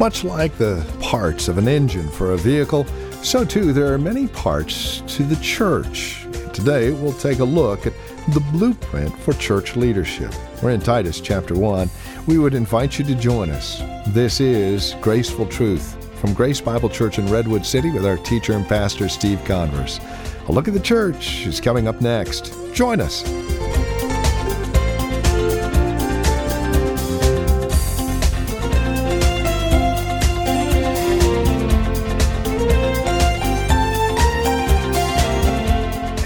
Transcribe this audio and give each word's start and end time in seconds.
Much 0.00 0.24
like 0.24 0.56
the 0.56 0.82
parts 0.98 1.46
of 1.46 1.58
an 1.58 1.68
engine 1.68 2.08
for 2.08 2.32
a 2.32 2.36
vehicle, 2.38 2.86
so 3.22 3.44
too 3.44 3.74
there 3.74 3.92
are 3.92 3.98
many 3.98 4.26
parts 4.28 5.02
to 5.06 5.22
the 5.22 5.36
church. 5.42 6.26
Today 6.54 6.90
we'll 6.90 7.12
take 7.12 7.40
a 7.40 7.44
look 7.44 7.86
at 7.86 7.92
the 8.32 8.40
blueprint 8.50 9.14
for 9.18 9.34
church 9.34 9.76
leadership. 9.76 10.32
We're 10.62 10.70
in 10.70 10.80
Titus 10.80 11.20
chapter 11.20 11.54
1. 11.54 11.90
We 12.26 12.38
would 12.38 12.54
invite 12.54 12.98
you 12.98 13.04
to 13.04 13.14
join 13.14 13.50
us. 13.50 13.82
This 14.06 14.40
is 14.40 14.94
Graceful 15.02 15.44
Truth 15.44 16.02
from 16.18 16.32
Grace 16.32 16.62
Bible 16.62 16.88
Church 16.88 17.18
in 17.18 17.26
Redwood 17.26 17.66
City 17.66 17.90
with 17.90 18.06
our 18.06 18.16
teacher 18.16 18.54
and 18.54 18.66
pastor 18.66 19.06
Steve 19.06 19.44
Converse. 19.44 20.00
A 20.48 20.50
look 20.50 20.66
at 20.66 20.72
the 20.72 20.80
church 20.80 21.46
is 21.46 21.60
coming 21.60 21.86
up 21.86 22.00
next. 22.00 22.54
Join 22.72 23.02
us. 23.02 23.22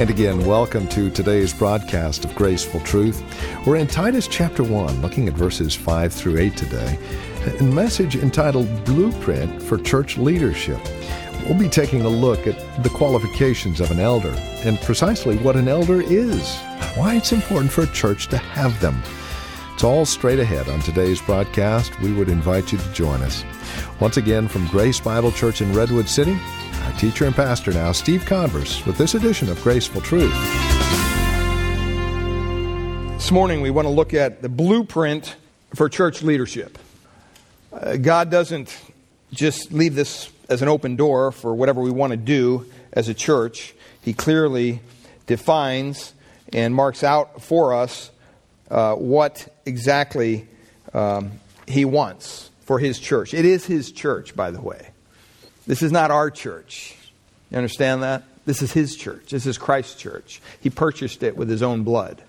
And 0.05 0.11
again, 0.11 0.45
welcome 0.45 0.87
to 0.89 1.09
today's 1.09 1.55
broadcast 1.55 2.27
of 2.27 2.35
Graceful 2.35 2.81
Truth. 2.81 3.25
We're 3.67 3.77
in 3.77 3.87
Titus 3.87 4.29
chapter 4.29 4.63
1, 4.63 5.01
looking 5.01 5.29
at 5.29 5.33
verses 5.33 5.75
5 5.75 6.13
through 6.13 6.37
8 6.37 6.55
today, 6.55 6.99
a 7.59 7.63
message 7.63 8.15
entitled 8.15 8.85
Blueprint 8.85 9.63
for 9.63 9.79
Church 9.79 10.19
Leadership. 10.19 10.79
We'll 11.47 11.59
be 11.59 11.71
taking 11.71 12.03
a 12.03 12.09
look 12.11 12.47
at 12.47 12.83
the 12.83 12.91
qualifications 12.91 13.81
of 13.81 13.91
an 13.91 13.99
elder 13.99 14.35
and 14.67 14.79
precisely 14.83 15.39
what 15.39 15.57
an 15.57 15.69
elder 15.69 16.03
is, 16.03 16.55
why 16.97 17.15
it's 17.15 17.33
important 17.33 17.73
for 17.73 17.85
a 17.85 17.93
church 17.95 18.27
to 18.29 18.37
have 18.37 18.79
them. 18.83 19.03
It's 19.73 19.85
all 19.85 20.05
straight 20.05 20.39
ahead 20.39 20.69
on 20.69 20.81
today's 20.81 21.23
broadcast. 21.23 21.99
We 22.01 22.13
would 22.13 22.29
invite 22.29 22.73
you 22.73 22.79
to 22.79 22.93
join 22.93 23.23
us. 23.23 23.43
Once 24.01 24.19
again, 24.19 24.49
from 24.49 24.69
Grace 24.69 25.01
Bible 25.01 25.33
Church 25.33 25.63
in 25.63 25.73
Redwood 25.73 26.11
City, 26.11 26.39
our 26.85 26.93
teacher 26.99 27.25
and 27.25 27.35
pastor 27.35 27.73
now, 27.73 27.93
Steve 27.93 28.27
Converse, 28.27 28.85
with 28.85 28.99
this 28.99 29.15
edition 29.15 29.49
of 29.49 29.61
Graceful 29.63 30.01
Truth. 30.01 30.35
This 33.15 33.31
morning, 33.31 33.63
we 33.63 33.71
want 33.71 33.87
to 33.87 33.91
look 33.91 34.13
at 34.13 34.43
the 34.43 34.51
blueprint 34.51 35.37
for 35.75 35.89
church 35.89 36.23
leadership. 36.23 36.79
Uh, 37.73 37.97
God 37.97 38.31
doesn't 38.31 38.77
just 39.33 39.73
leave 39.73 39.95
this 39.95 40.31
as 40.49 40.61
an 40.61 40.69
open 40.69 40.97
door 40.97 41.33
for 41.33 41.55
whatever 41.55 41.81
we 41.81 41.91
want 41.91 42.11
to 42.11 42.17
do 42.19 42.67
as 42.93 43.09
a 43.09 43.15
church. 43.15 43.75
He 44.03 44.13
clearly 44.13 44.81
defines 45.27 46.13
and 46.53 46.75
marks 46.75 47.03
out 47.03 47.43
for 47.43 47.73
us 47.73 48.11
uh, 48.71 48.95
what 48.95 49.49
exactly 49.65 50.47
um, 50.93 51.33
He 51.67 51.85
wants 51.85 52.51
for 52.61 52.79
His 52.79 52.99
church. 52.99 53.33
It 53.33 53.47
is 53.47 53.65
His 53.65 53.91
church, 53.91 54.37
by 54.37 54.51
the 54.51 54.61
way. 54.61 54.91
This 55.67 55.83
is 55.83 55.93
not 55.93 56.11
our 56.11 56.31
church. 56.31 56.97
You 57.51 57.59
understand 57.59 58.03
that? 58.03 58.23
This 58.47 58.61
is 58.61 58.73
his 58.73 58.97
church. 58.97 59.31
This 59.31 59.47
is 59.47 59.57
Christ's 59.57 59.95
church. 59.95 60.41
He 60.61 60.71
purchased 60.71 61.23
it 61.23 61.37
with 61.37 61.49
his 61.49 61.63
own 61.63 61.83
blood. 61.83 62.23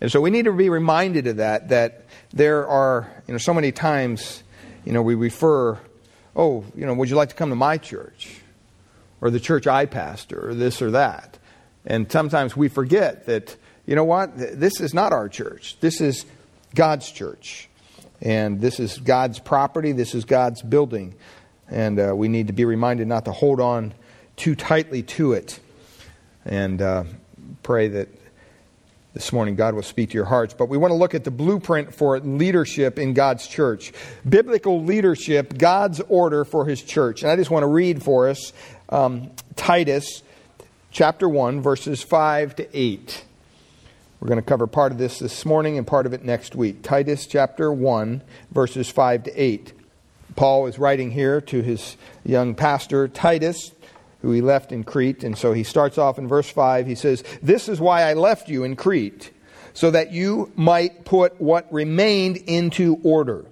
And 0.00 0.12
so 0.12 0.20
we 0.20 0.30
need 0.30 0.44
to 0.44 0.52
be 0.52 0.68
reminded 0.68 1.26
of 1.26 1.36
that, 1.38 1.70
that 1.70 2.04
there 2.32 2.66
are, 2.68 3.10
you 3.26 3.32
know, 3.32 3.38
so 3.38 3.54
many 3.54 3.72
times, 3.72 4.42
you 4.84 4.92
know, 4.92 5.02
we 5.02 5.14
refer, 5.14 5.78
oh, 6.36 6.64
you 6.76 6.86
know, 6.86 6.94
would 6.94 7.08
you 7.08 7.16
like 7.16 7.30
to 7.30 7.34
come 7.34 7.50
to 7.50 7.56
my 7.56 7.78
church? 7.78 8.40
Or 9.20 9.30
the 9.30 9.40
church 9.40 9.66
I 9.66 9.86
pastor, 9.86 10.50
or 10.50 10.54
this 10.54 10.80
or 10.80 10.92
that. 10.92 11.38
And 11.84 12.10
sometimes 12.12 12.56
we 12.56 12.68
forget 12.68 13.26
that, 13.26 13.56
you 13.86 13.96
know 13.96 14.04
what, 14.04 14.36
this 14.36 14.80
is 14.80 14.94
not 14.94 15.12
our 15.12 15.28
church. 15.28 15.76
This 15.80 16.00
is 16.00 16.24
God's 16.74 17.10
church. 17.10 17.68
And 18.20 18.60
this 18.60 18.78
is 18.78 18.98
God's 18.98 19.38
property, 19.38 19.92
this 19.92 20.14
is 20.14 20.24
God's 20.24 20.62
building. 20.62 21.14
And 21.70 22.00
uh, 22.00 22.14
we 22.14 22.28
need 22.28 22.46
to 22.46 22.52
be 22.52 22.64
reminded 22.64 23.08
not 23.08 23.24
to 23.26 23.32
hold 23.32 23.60
on 23.60 23.94
too 24.36 24.54
tightly 24.54 25.02
to 25.02 25.32
it. 25.32 25.60
And 26.44 26.80
uh, 26.80 27.04
pray 27.62 27.88
that 27.88 28.08
this 29.14 29.32
morning 29.32 29.56
God 29.56 29.74
will 29.74 29.82
speak 29.82 30.10
to 30.10 30.14
your 30.14 30.26
hearts. 30.26 30.54
But 30.54 30.68
we 30.68 30.78
want 30.78 30.92
to 30.92 30.96
look 30.96 31.14
at 31.14 31.24
the 31.24 31.30
blueprint 31.30 31.94
for 31.94 32.18
leadership 32.20 32.98
in 32.98 33.14
God's 33.14 33.46
church. 33.46 33.92
Biblical 34.26 34.84
leadership, 34.84 35.58
God's 35.58 36.00
order 36.08 36.44
for 36.44 36.66
his 36.66 36.82
church. 36.82 37.22
And 37.22 37.30
I 37.30 37.36
just 37.36 37.50
want 37.50 37.64
to 37.64 37.68
read 37.68 38.02
for 38.02 38.28
us 38.28 38.52
um, 38.88 39.30
Titus 39.56 40.22
chapter 40.90 41.28
1, 41.28 41.60
verses 41.60 42.02
5 42.02 42.56
to 42.56 42.78
8. 42.78 43.24
We're 44.20 44.28
going 44.28 44.40
to 44.40 44.46
cover 44.46 44.66
part 44.66 44.92
of 44.92 44.98
this 44.98 45.18
this 45.18 45.44
morning 45.44 45.78
and 45.78 45.86
part 45.86 46.06
of 46.06 46.12
it 46.12 46.24
next 46.24 46.54
week. 46.54 46.82
Titus 46.82 47.26
chapter 47.26 47.72
1, 47.72 48.22
verses 48.50 48.90
5 48.90 49.24
to 49.24 49.34
8. 49.34 49.72
Paul 50.36 50.66
is 50.66 50.78
writing 50.78 51.10
here 51.10 51.40
to 51.42 51.62
his 51.62 51.96
young 52.24 52.54
pastor, 52.54 53.08
Titus, 53.08 53.72
who 54.22 54.32
he 54.32 54.40
left 54.40 54.72
in 54.72 54.84
Crete. 54.84 55.24
And 55.24 55.36
so 55.36 55.52
he 55.52 55.64
starts 55.64 55.98
off 55.98 56.18
in 56.18 56.28
verse 56.28 56.48
5. 56.48 56.86
He 56.86 56.94
says, 56.94 57.24
This 57.42 57.68
is 57.68 57.80
why 57.80 58.02
I 58.02 58.14
left 58.14 58.48
you 58.48 58.64
in 58.64 58.76
Crete, 58.76 59.30
so 59.74 59.90
that 59.90 60.12
you 60.12 60.52
might 60.56 61.04
put 61.04 61.40
what 61.40 61.72
remained 61.72 62.36
into 62.36 62.98
order, 63.02 63.44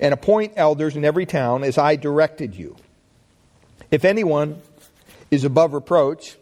and 0.00 0.14
appoint 0.14 0.54
elders 0.56 0.96
in 0.96 1.04
every 1.04 1.26
town 1.26 1.64
as 1.64 1.78
I 1.78 1.96
directed 1.96 2.54
you. 2.54 2.76
If 3.90 4.04
anyone 4.04 4.60
is 5.30 5.44
above 5.44 5.72
reproach, 5.72 6.36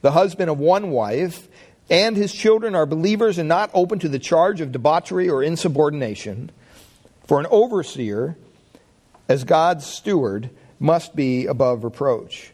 the 0.00 0.12
husband 0.12 0.50
of 0.50 0.58
one 0.58 0.90
wife, 0.90 1.48
and 1.90 2.16
his 2.16 2.32
children 2.32 2.74
are 2.74 2.86
believers 2.86 3.38
and 3.38 3.48
not 3.48 3.70
open 3.74 3.98
to 4.00 4.08
the 4.08 4.18
charge 4.18 4.60
of 4.60 4.72
debauchery 4.72 5.28
or 5.28 5.42
insubordination, 5.42 6.50
for 7.26 7.40
an 7.40 7.46
overseer, 7.50 8.36
as 9.32 9.44
God's 9.44 9.86
steward, 9.86 10.50
must 10.78 11.16
be 11.16 11.46
above 11.46 11.84
reproach. 11.84 12.52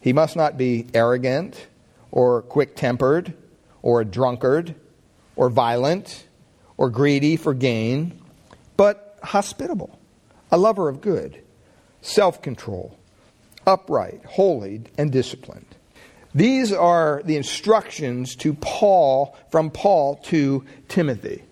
He 0.00 0.14
must 0.14 0.34
not 0.34 0.56
be 0.56 0.86
arrogant 0.94 1.66
or 2.10 2.40
quick 2.40 2.74
tempered 2.74 3.34
or 3.82 4.00
a 4.00 4.04
drunkard 4.06 4.74
or 5.36 5.50
violent 5.50 6.26
or 6.78 6.88
greedy 6.88 7.36
for 7.36 7.52
gain, 7.52 8.18
but 8.78 9.18
hospitable, 9.22 9.98
a 10.50 10.56
lover 10.56 10.88
of 10.88 11.02
good, 11.02 11.42
self 12.00 12.40
control, 12.40 12.96
upright, 13.66 14.24
holy, 14.24 14.80
and 14.96 15.12
disciplined. 15.12 15.66
These 16.34 16.72
are 16.72 17.20
the 17.26 17.36
instructions 17.36 18.36
to 18.36 18.54
Paul 18.54 19.36
from 19.50 19.70
Paul 19.70 20.16
to 20.28 20.64
Timothy. 20.88 21.42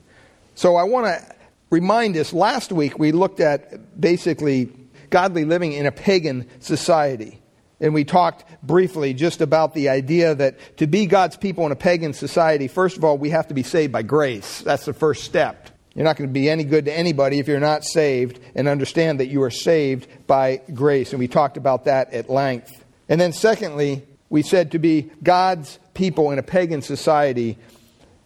So 0.54 0.76
I 0.76 0.84
want 0.84 1.04
to 1.04 1.37
remind 1.70 2.16
us 2.16 2.32
last 2.32 2.72
week 2.72 2.98
we 2.98 3.12
looked 3.12 3.40
at 3.40 4.00
basically 4.00 4.72
godly 5.10 5.44
living 5.44 5.72
in 5.72 5.86
a 5.86 5.92
pagan 5.92 6.48
society. 6.60 7.40
And 7.80 7.94
we 7.94 8.04
talked 8.04 8.44
briefly 8.62 9.14
just 9.14 9.40
about 9.40 9.72
the 9.72 9.88
idea 9.88 10.34
that 10.34 10.76
to 10.78 10.86
be 10.86 11.06
God's 11.06 11.36
people 11.36 11.64
in 11.64 11.72
a 11.72 11.76
pagan 11.76 12.12
society, 12.12 12.66
first 12.66 12.96
of 12.96 13.04
all, 13.04 13.16
we 13.16 13.30
have 13.30 13.48
to 13.48 13.54
be 13.54 13.62
saved 13.62 13.92
by 13.92 14.02
grace. 14.02 14.62
That's 14.62 14.84
the 14.84 14.92
first 14.92 15.24
step. 15.24 15.70
You're 15.94 16.04
not 16.04 16.16
going 16.16 16.28
to 16.28 16.32
be 16.32 16.50
any 16.50 16.64
good 16.64 16.84
to 16.86 16.96
anybody 16.96 17.38
if 17.38 17.48
you're 17.48 17.60
not 17.60 17.84
saved 17.84 18.40
and 18.54 18.68
understand 18.68 19.20
that 19.20 19.26
you 19.26 19.42
are 19.42 19.50
saved 19.50 20.08
by 20.26 20.60
grace. 20.74 21.12
And 21.12 21.18
we 21.18 21.28
talked 21.28 21.56
about 21.56 21.84
that 21.84 22.12
at 22.12 22.28
length. 22.28 22.84
And 23.08 23.20
then, 23.20 23.32
secondly, 23.32 24.04
we 24.28 24.42
said 24.42 24.72
to 24.72 24.78
be 24.78 25.10
God's 25.22 25.78
people 25.94 26.30
in 26.30 26.38
a 26.38 26.42
pagan 26.42 26.82
society, 26.82 27.58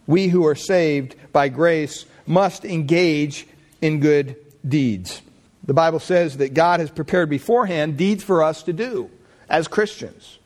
we 0.05 0.27
who 0.27 0.45
are 0.45 0.55
saved 0.55 1.15
by 1.31 1.49
grace 1.49 2.05
must 2.25 2.65
engage 2.65 3.47
in 3.81 3.99
good 3.99 4.35
deeds. 4.67 5.21
The 5.65 5.73
Bible 5.73 5.99
says 5.99 6.37
that 6.37 6.53
God 6.53 6.79
has 6.79 6.89
prepared 6.89 7.29
beforehand 7.29 7.97
deeds 7.97 8.23
for 8.23 8.43
us 8.43 8.63
to 8.63 8.73
do 8.73 9.09
as 9.49 9.67
Christians. 9.67 10.39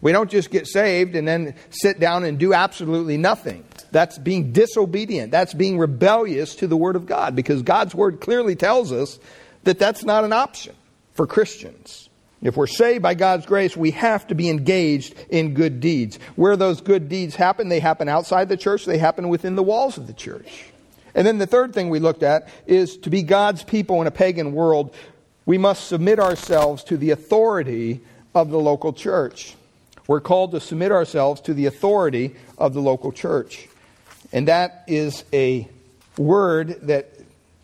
We 0.00 0.12
don't 0.12 0.30
just 0.30 0.50
get 0.50 0.66
saved 0.66 1.14
and 1.14 1.28
then 1.28 1.54
sit 1.70 2.00
down 2.00 2.24
and 2.24 2.38
do 2.38 2.54
absolutely 2.54 3.16
nothing. 3.16 3.64
That's 3.90 4.16
being 4.16 4.52
disobedient. 4.52 5.30
That's 5.30 5.52
being 5.52 5.78
rebellious 5.78 6.54
to 6.56 6.66
the 6.66 6.76
Word 6.76 6.96
of 6.96 7.06
God 7.06 7.36
because 7.36 7.62
God's 7.62 7.94
Word 7.94 8.20
clearly 8.20 8.56
tells 8.56 8.92
us 8.92 9.18
that 9.64 9.78
that's 9.78 10.04
not 10.04 10.24
an 10.24 10.32
option 10.32 10.74
for 11.12 11.26
Christians. 11.26 12.08
If 12.42 12.56
we're 12.56 12.66
saved 12.66 13.02
by 13.02 13.14
God's 13.14 13.44
grace, 13.44 13.76
we 13.76 13.90
have 13.90 14.26
to 14.28 14.34
be 14.34 14.48
engaged 14.48 15.14
in 15.28 15.52
good 15.52 15.80
deeds. 15.80 16.18
Where 16.36 16.56
those 16.56 16.80
good 16.80 17.10
deeds 17.10 17.36
happen, 17.36 17.68
they 17.68 17.80
happen 17.80 18.08
outside 18.08 18.48
the 18.48 18.56
church, 18.56 18.86
they 18.86 18.96
happen 18.96 19.28
within 19.28 19.56
the 19.56 19.62
walls 19.62 19.98
of 19.98 20.06
the 20.06 20.14
church. 20.14 20.69
And 21.14 21.26
then 21.26 21.38
the 21.38 21.46
third 21.46 21.74
thing 21.74 21.90
we 21.90 21.98
looked 21.98 22.22
at 22.22 22.48
is 22.66 22.96
to 22.98 23.10
be 23.10 23.22
God's 23.22 23.62
people 23.62 24.00
in 24.00 24.06
a 24.06 24.12
pagan 24.12 24.52
world, 24.52 24.94
we 25.46 25.58
must 25.58 25.88
submit 25.88 26.20
ourselves 26.20 26.84
to 26.84 26.96
the 26.96 27.10
authority 27.10 28.00
of 28.34 28.50
the 28.50 28.58
local 28.58 28.92
church. 28.92 29.54
We're 30.06 30.20
called 30.20 30.52
to 30.52 30.60
submit 30.60 30.92
ourselves 30.92 31.40
to 31.42 31.54
the 31.54 31.66
authority 31.66 32.34
of 32.58 32.74
the 32.74 32.80
local 32.80 33.12
church. 33.12 33.68
And 34.32 34.48
that 34.48 34.84
is 34.86 35.24
a 35.32 35.68
word 36.16 36.80
that 36.82 37.10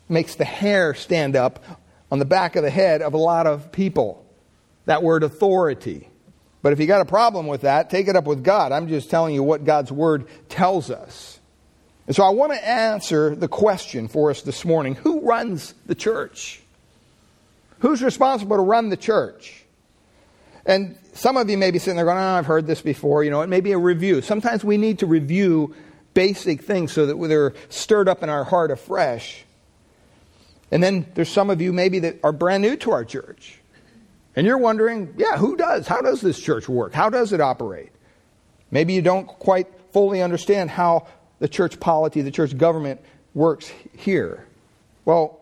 makes 0.09 0.35
the 0.35 0.45
hair 0.45 0.93
stand 0.93 1.35
up 1.35 1.63
on 2.11 2.19
the 2.19 2.25
back 2.25 2.55
of 2.55 2.63
the 2.63 2.69
head 2.69 3.01
of 3.01 3.13
a 3.13 3.17
lot 3.17 3.47
of 3.47 3.71
people. 3.71 4.25
That 4.85 5.03
word 5.03 5.23
authority. 5.23 6.07
But 6.61 6.73
if 6.73 6.79
you 6.79 6.87
got 6.87 7.01
a 7.01 7.05
problem 7.05 7.47
with 7.47 7.61
that, 7.61 7.89
take 7.89 8.07
it 8.07 8.15
up 8.15 8.25
with 8.25 8.43
God. 8.43 8.71
I'm 8.71 8.87
just 8.87 9.09
telling 9.09 9.35
you 9.35 9.43
what 9.43 9.63
God's 9.63 9.91
word 9.91 10.27
tells 10.49 10.89
us. 10.89 11.39
And 12.07 12.15
so 12.15 12.23
I 12.23 12.29
want 12.29 12.53
to 12.53 12.67
answer 12.67 13.35
the 13.35 13.49
question 13.49 14.07
for 14.07 14.31
us 14.31 14.41
this 14.41 14.63
morning 14.63 14.95
who 14.95 15.19
runs 15.21 15.73
the 15.85 15.95
church? 15.95 16.61
Who's 17.79 18.01
responsible 18.01 18.55
to 18.55 18.63
run 18.63 18.89
the 18.89 18.97
church? 18.97 19.63
And 20.65 20.97
some 21.13 21.37
of 21.37 21.49
you 21.49 21.57
may 21.57 21.71
be 21.71 21.79
sitting 21.79 21.95
there 21.95 22.05
going, 22.05 22.17
oh, 22.17 22.21
I've 22.21 22.45
heard 22.45 22.65
this 22.65 22.81
before. 22.81 23.23
You 23.23 23.29
know, 23.29 23.41
it 23.41 23.47
may 23.47 23.61
be 23.61 23.73
a 23.73 23.77
review. 23.77 24.21
Sometimes 24.21 24.63
we 24.63 24.77
need 24.77 24.99
to 24.99 25.05
review 25.05 25.75
basic 26.13 26.63
things 26.63 26.91
so 26.91 27.05
that 27.05 27.27
they're 27.27 27.53
stirred 27.69 28.09
up 28.09 28.23
in 28.23 28.29
our 28.29 28.43
heart 28.43 28.71
afresh. 28.71 29.45
And 30.71 30.81
then 30.81 31.07
there's 31.13 31.29
some 31.29 31.49
of 31.49 31.61
you 31.61 31.71
maybe 31.71 31.99
that 31.99 32.19
are 32.23 32.31
brand 32.31 32.63
new 32.63 32.75
to 32.77 32.91
our 32.91 33.05
church. 33.05 33.59
And 34.35 34.45
you're 34.45 34.57
wondering, 34.57 35.13
yeah, 35.17 35.37
who 35.37 35.55
does? 35.55 35.87
How 35.87 36.01
does 36.01 36.21
this 36.21 36.39
church 36.39 36.67
work? 36.67 36.93
How 36.93 37.09
does 37.09 37.33
it 37.33 37.41
operate? 37.41 37.91
Maybe 38.69 38.93
you 38.93 39.01
don't 39.01 39.27
quite 39.27 39.67
fully 39.93 40.21
understand 40.21 40.69
how 40.69 41.07
the 41.39 41.47
church 41.47 41.79
polity, 41.79 42.21
the 42.21 42.31
church 42.31 42.57
government 42.57 43.01
works 43.33 43.71
here. 43.97 44.45
Well, 45.05 45.39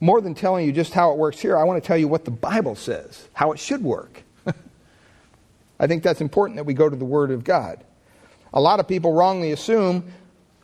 more 0.00 0.20
than 0.20 0.34
telling 0.34 0.66
you 0.66 0.72
just 0.72 0.92
how 0.92 1.12
it 1.12 1.18
works 1.18 1.40
here, 1.40 1.56
I 1.56 1.64
want 1.64 1.82
to 1.82 1.86
tell 1.86 1.96
you 1.96 2.08
what 2.08 2.24
the 2.24 2.30
Bible 2.30 2.74
says, 2.76 3.28
how 3.32 3.52
it 3.52 3.58
should 3.58 3.82
work. 3.82 4.22
I 5.80 5.86
think 5.86 6.02
that's 6.02 6.20
important 6.20 6.56
that 6.56 6.64
we 6.64 6.74
go 6.74 6.88
to 6.88 6.96
the 6.96 7.04
Word 7.04 7.30
of 7.30 7.44
God. 7.44 7.82
A 8.52 8.60
lot 8.60 8.80
of 8.80 8.86
people 8.86 9.12
wrongly 9.12 9.52
assume 9.52 10.04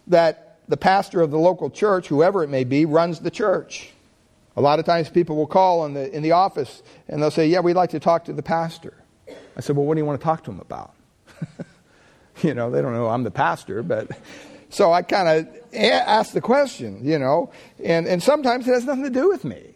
that 0.07 0.59
the 0.69 0.77
pastor 0.77 1.21
of 1.21 1.31
the 1.31 1.39
local 1.39 1.71
church, 1.71 2.07
whoever 2.07 2.45
it 2.45 2.49
may 2.49 2.65
be, 2.65 2.85
runs 2.85 3.21
the 3.21 3.31
church. 3.31 3.91
A 4.57 4.61
lot 4.61 4.79
of 4.79 4.85
times 4.85 5.09
people 5.09 5.37
will 5.37 5.47
call 5.47 5.87
in 5.87 5.95
the, 5.95 6.15
in 6.15 6.23
the 6.23 6.33
office 6.33 6.83
and 7.09 7.23
they'll 7.23 7.31
say, 7.31 7.47
Yeah, 7.47 7.61
we'd 7.61 7.75
like 7.75 7.91
to 7.91 8.01
talk 8.01 8.27
to 8.27 8.33
the 8.33 8.43
pastor. 8.43 8.95
I 9.57 9.61
said, 9.61 9.77
Well, 9.77 9.87
what 9.87 9.95
do 9.95 10.01
you 10.01 10.05
want 10.05 10.21
to 10.21 10.25
talk 10.25 10.45
to 10.45 10.51
him 10.51 10.61
about? 10.61 10.95
you 12.43 12.55
know, 12.55 12.71
they 12.71 12.83
don't 12.83 12.93
know 12.93 13.09
I'm 13.09 13.23
the 13.23 13.31
pastor, 13.31 13.83
but 13.83 14.11
so 14.71 14.93
I 14.93 15.03
kind 15.03 15.29
of 15.29 15.75
ask 15.75 16.33
the 16.33 16.41
question, 16.41 17.05
you 17.05 17.19
know, 17.19 17.53
and, 17.83 18.07
and 18.07 18.23
sometimes 18.23 18.67
it 18.67 18.73
has 18.73 18.85
nothing 18.85 19.05
to 19.05 19.11
do 19.11 19.29
with 19.29 19.45
me. 19.45 19.75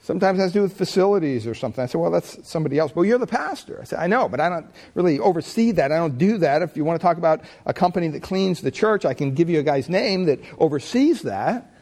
Sometimes 0.00 0.40
it 0.40 0.42
has 0.42 0.52
to 0.52 0.58
do 0.58 0.62
with 0.62 0.76
facilities 0.76 1.46
or 1.46 1.54
something. 1.54 1.82
I 1.82 1.86
say, 1.86 1.96
well, 1.96 2.10
that's 2.10 2.36
somebody 2.46 2.76
else. 2.76 2.94
Well, 2.94 3.04
you're 3.04 3.18
the 3.18 3.26
pastor. 3.26 3.78
I 3.80 3.84
say, 3.84 3.96
I 3.96 4.08
know, 4.08 4.28
but 4.28 4.40
I 4.40 4.48
don't 4.48 4.66
really 4.94 5.20
oversee 5.20 5.70
that. 5.72 5.92
I 5.92 5.96
don't 5.96 6.18
do 6.18 6.38
that. 6.38 6.60
If 6.60 6.76
you 6.76 6.84
want 6.84 7.00
to 7.00 7.06
talk 7.06 7.18
about 7.18 7.42
a 7.66 7.72
company 7.72 8.08
that 8.08 8.22
cleans 8.22 8.60
the 8.60 8.72
church, 8.72 9.04
I 9.04 9.14
can 9.14 9.32
give 9.32 9.48
you 9.48 9.60
a 9.60 9.62
guy's 9.62 9.88
name 9.88 10.24
that 10.24 10.40
oversees 10.58 11.22
that. 11.22 11.72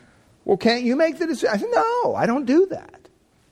Well, 0.45 0.59
can't 0.59 0.83
you 0.83 0.97
make 0.97 1.19
the 1.19 1.27
decision? 1.27 1.49
I 1.55 1.57
said, 1.57 1.71
no, 1.73 2.15
I 2.15 2.27
don't 2.27 2.45
do 2.45 2.67
that. 2.67 3.09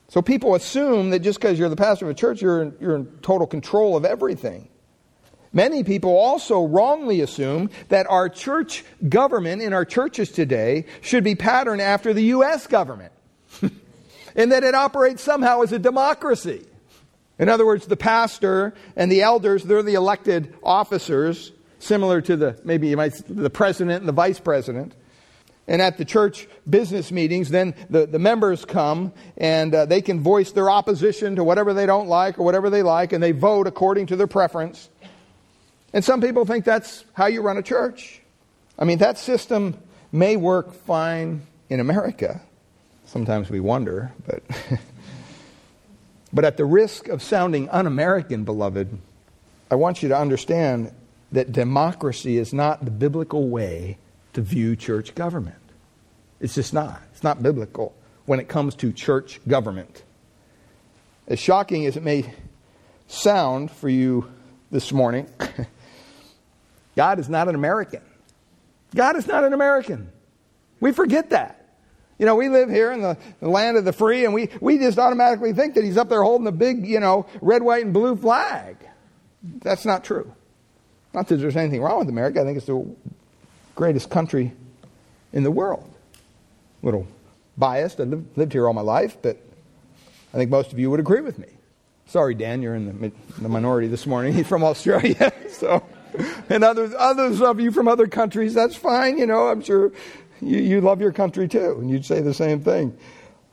So 0.09 0.21
people 0.21 0.55
assume 0.55 1.11
that 1.11 1.21
just 1.21 1.41
because 1.41 1.59
you're 1.59 1.71
the 1.71 1.77
pastor 1.77 2.05
of 2.05 2.11
a 2.11 2.15
church, 2.15 2.43
you're 2.43 2.63
in, 2.63 2.77
you're 2.79 2.97
in 2.97 3.07
total 3.23 3.47
control 3.47 3.97
of 3.97 4.05
everything. 4.05 4.69
Many 5.53 5.83
people 5.85 6.11
also 6.11 6.65
wrongly 6.65 7.21
assume 7.21 7.71
that 7.89 8.07
our 8.09 8.29
church 8.29 8.85
government 9.09 9.63
in 9.63 9.73
our 9.73 9.85
churches 9.85 10.31
today 10.31 10.85
should 11.01 11.25
be 11.25 11.35
patterned 11.35 11.81
after 11.81 12.13
the 12.13 12.25
U.S. 12.25 12.67
government 12.67 13.13
and 14.37 14.53
that 14.53 14.65
it 14.65 14.75
operates 14.75 15.23
somehow 15.23 15.63
as 15.63 15.73
a 15.73 15.79
democracy. 15.79 16.67
In 17.39 17.49
other 17.49 17.65
words, 17.65 17.87
the 17.87 17.97
pastor 17.97 18.75
and 18.97 19.11
the 19.11 19.23
elders, 19.23 19.63
they're 19.63 19.83
the 19.83 19.95
elected 19.95 20.55
officers, 20.63 21.53
similar 21.79 22.21
to 22.23 22.37
the 22.37 22.61
maybe 22.65 22.89
you 22.89 22.97
might 22.97 23.15
the 23.29 23.51
president 23.51 24.01
and 24.01 24.09
the 24.09 24.13
vice 24.13 24.41
president. 24.41 24.95
And 25.69 25.83
at 25.83 25.99
the 25.99 26.05
church 26.07 26.49
business 26.69 27.13
meetings, 27.13 27.51
then 27.51 27.75
the, 27.91 28.07
the 28.07 28.19
members 28.19 28.65
come 28.65 29.13
and 29.37 29.75
uh, 29.75 29.85
they 29.85 30.01
can 30.01 30.21
voice 30.21 30.51
their 30.53 30.71
opposition 30.71 31.37
to 31.37 31.45
whatever 31.45 31.75
they 31.75 31.85
don't 31.85 32.09
like 32.09 32.39
or 32.39 32.43
whatever 32.43 32.71
they 32.71 32.83
like, 32.83 33.13
and 33.13 33.23
they 33.23 33.33
vote 33.33 33.67
according 33.67 34.07
to 34.07 34.17
their 34.17 34.27
preference. 34.27 34.89
And 35.93 36.05
some 36.05 36.21
people 36.21 36.45
think 36.45 36.65
that's 36.65 37.05
how 37.15 37.27
you 37.27 37.41
run 37.41 37.57
a 37.57 37.63
church. 37.63 38.21
I 38.79 38.85
mean, 38.85 38.99
that 38.99 39.19
system 39.19 39.79
may 40.13 40.37
work 40.37 40.73
fine 40.73 41.43
in 41.69 41.81
America. 41.81 42.41
Sometimes 43.07 43.51
we 43.51 43.61
wonder, 43.61 44.13
but. 44.27 44.43
but 46.33 46.45
at 46.45 46.57
the 46.57 46.65
risk 46.65 47.09
of 47.09 47.23
sounding 47.23 47.69
un 47.71 47.87
American, 47.87 48.45
beloved, 48.45 48.99
I 49.71 49.75
want 49.75 50.03
you 50.03 50.09
to 50.11 50.17
understand 50.17 50.93
that 51.33 51.53
democracy 51.53 52.39
is 52.39 52.53
not 52.53 52.85
the 52.85 52.91
biblical 52.91 53.49
way 53.49 53.99
to 54.33 54.41
view 54.41 54.77
church 54.77 55.15
government. 55.15 55.57
It's 56.41 56.55
just 56.55 56.73
not. 56.73 57.03
It's 57.13 57.23
not 57.23 57.43
biblical 57.43 57.95
when 58.27 58.41
it 58.41 58.49
comes 58.49 58.75
to 58.77 58.93
church 58.93 59.41
government. 59.49 60.03
As 61.27 61.39
shocking 61.39 61.87
as 61.87 61.97
it 61.97 62.03
may 62.03 62.33
sound 63.09 63.71
for 63.71 63.89
you 63.89 64.31
this 64.71 64.93
morning, 64.93 65.29
God 66.99 67.21
is 67.21 67.29
not 67.29 67.49
an 67.49 67.55
American. 67.55 68.03
God 68.93 69.15
is 69.15 69.29
not 69.29 69.45
an 69.45 69.53
American. 69.53 70.11
We 70.81 70.91
forget 70.91 71.31
that. 71.31 71.65
You 72.19 72.27
know, 72.27 72.35
we 72.35 72.49
live 72.49 72.69
here 72.69 72.91
in 72.91 73.03
the, 73.03 73.17
the, 73.39 73.49
land 73.49 73.77
of 73.77 73.85
the 73.85 73.93
free, 73.93 74.25
and 74.25 74.35
we, 74.35 74.49
we 74.61 74.79
just 74.79 74.99
automatically 74.99 75.53
think 75.53 75.77
that 75.77 75.85
he's 75.85 75.97
up 75.97 76.09
there 76.09 76.25
holding 76.25 76.45
the 76.45 76.51
big, 76.51 76.85
you 76.85 76.99
know, 76.99 77.27
red, 77.41 77.63
white, 77.63 77.85
and 77.85 77.95
blue 77.95 78.17
flag. 78.17 78.79
That's 79.45 79.85
not 79.85 80.03
true. 80.03 80.35
Not 81.15 81.29
that 81.29 81.37
there's 81.37 81.57
anything 81.57 81.83
wrong 81.83 82.01
with 82.01 82.09
America. 82.09 82.41
I 82.41 82.45
think 82.45 82.57
it's 82.57 82.67
the 82.67 82.85
greatest 83.77 84.11
country 84.11 84.53
in 85.33 85.45
the 85.45 85.53
world. 85.53 85.89
A 86.83 86.87
little 86.87 87.07
biased. 87.57 88.01
I've 88.01 88.25
lived 88.35 88.53
here 88.53 88.67
all 88.67 88.75
my 88.75 88.81
life, 88.81 89.19
but 89.23 89.37
I 90.35 90.37
think 90.37 90.51
most 90.51 90.73
of 90.73 90.81
you 90.81 90.91
would 90.91 90.99
agree 90.99 91.21
with 91.21 91.39
me. 91.39 91.47
Sorry, 92.07 92.35
Dan, 92.35 92.61
you're 92.61 92.75
in 92.75 93.01
the, 93.01 93.13
the 93.41 93.49
minority 93.49 93.87
this 93.87 94.05
morning. 94.05 94.33
He's 94.35 94.49
from 94.49 94.65
Australia, 94.65 95.33
so 95.53 95.85
and 96.49 96.65
others 96.65 96.93
others 96.97 97.41
of 97.41 97.61
you 97.61 97.71
from 97.73 97.89
other 97.89 98.07
countries. 98.07 98.55
That's 98.55 98.77
fine. 98.77 99.19
You 99.19 99.27
know, 99.27 99.49
I'm 99.49 99.63
sure 99.63 99.93
you, 100.41 100.59
you 100.59 100.81
love 100.81 101.01
your 101.01 101.13
country 101.13 101.49
too, 101.49 101.79
and 101.81 101.91
you'd 101.91 102.05
say 102.05 102.21
the 102.21 102.35
same 102.35 102.61
thing. 102.61 102.97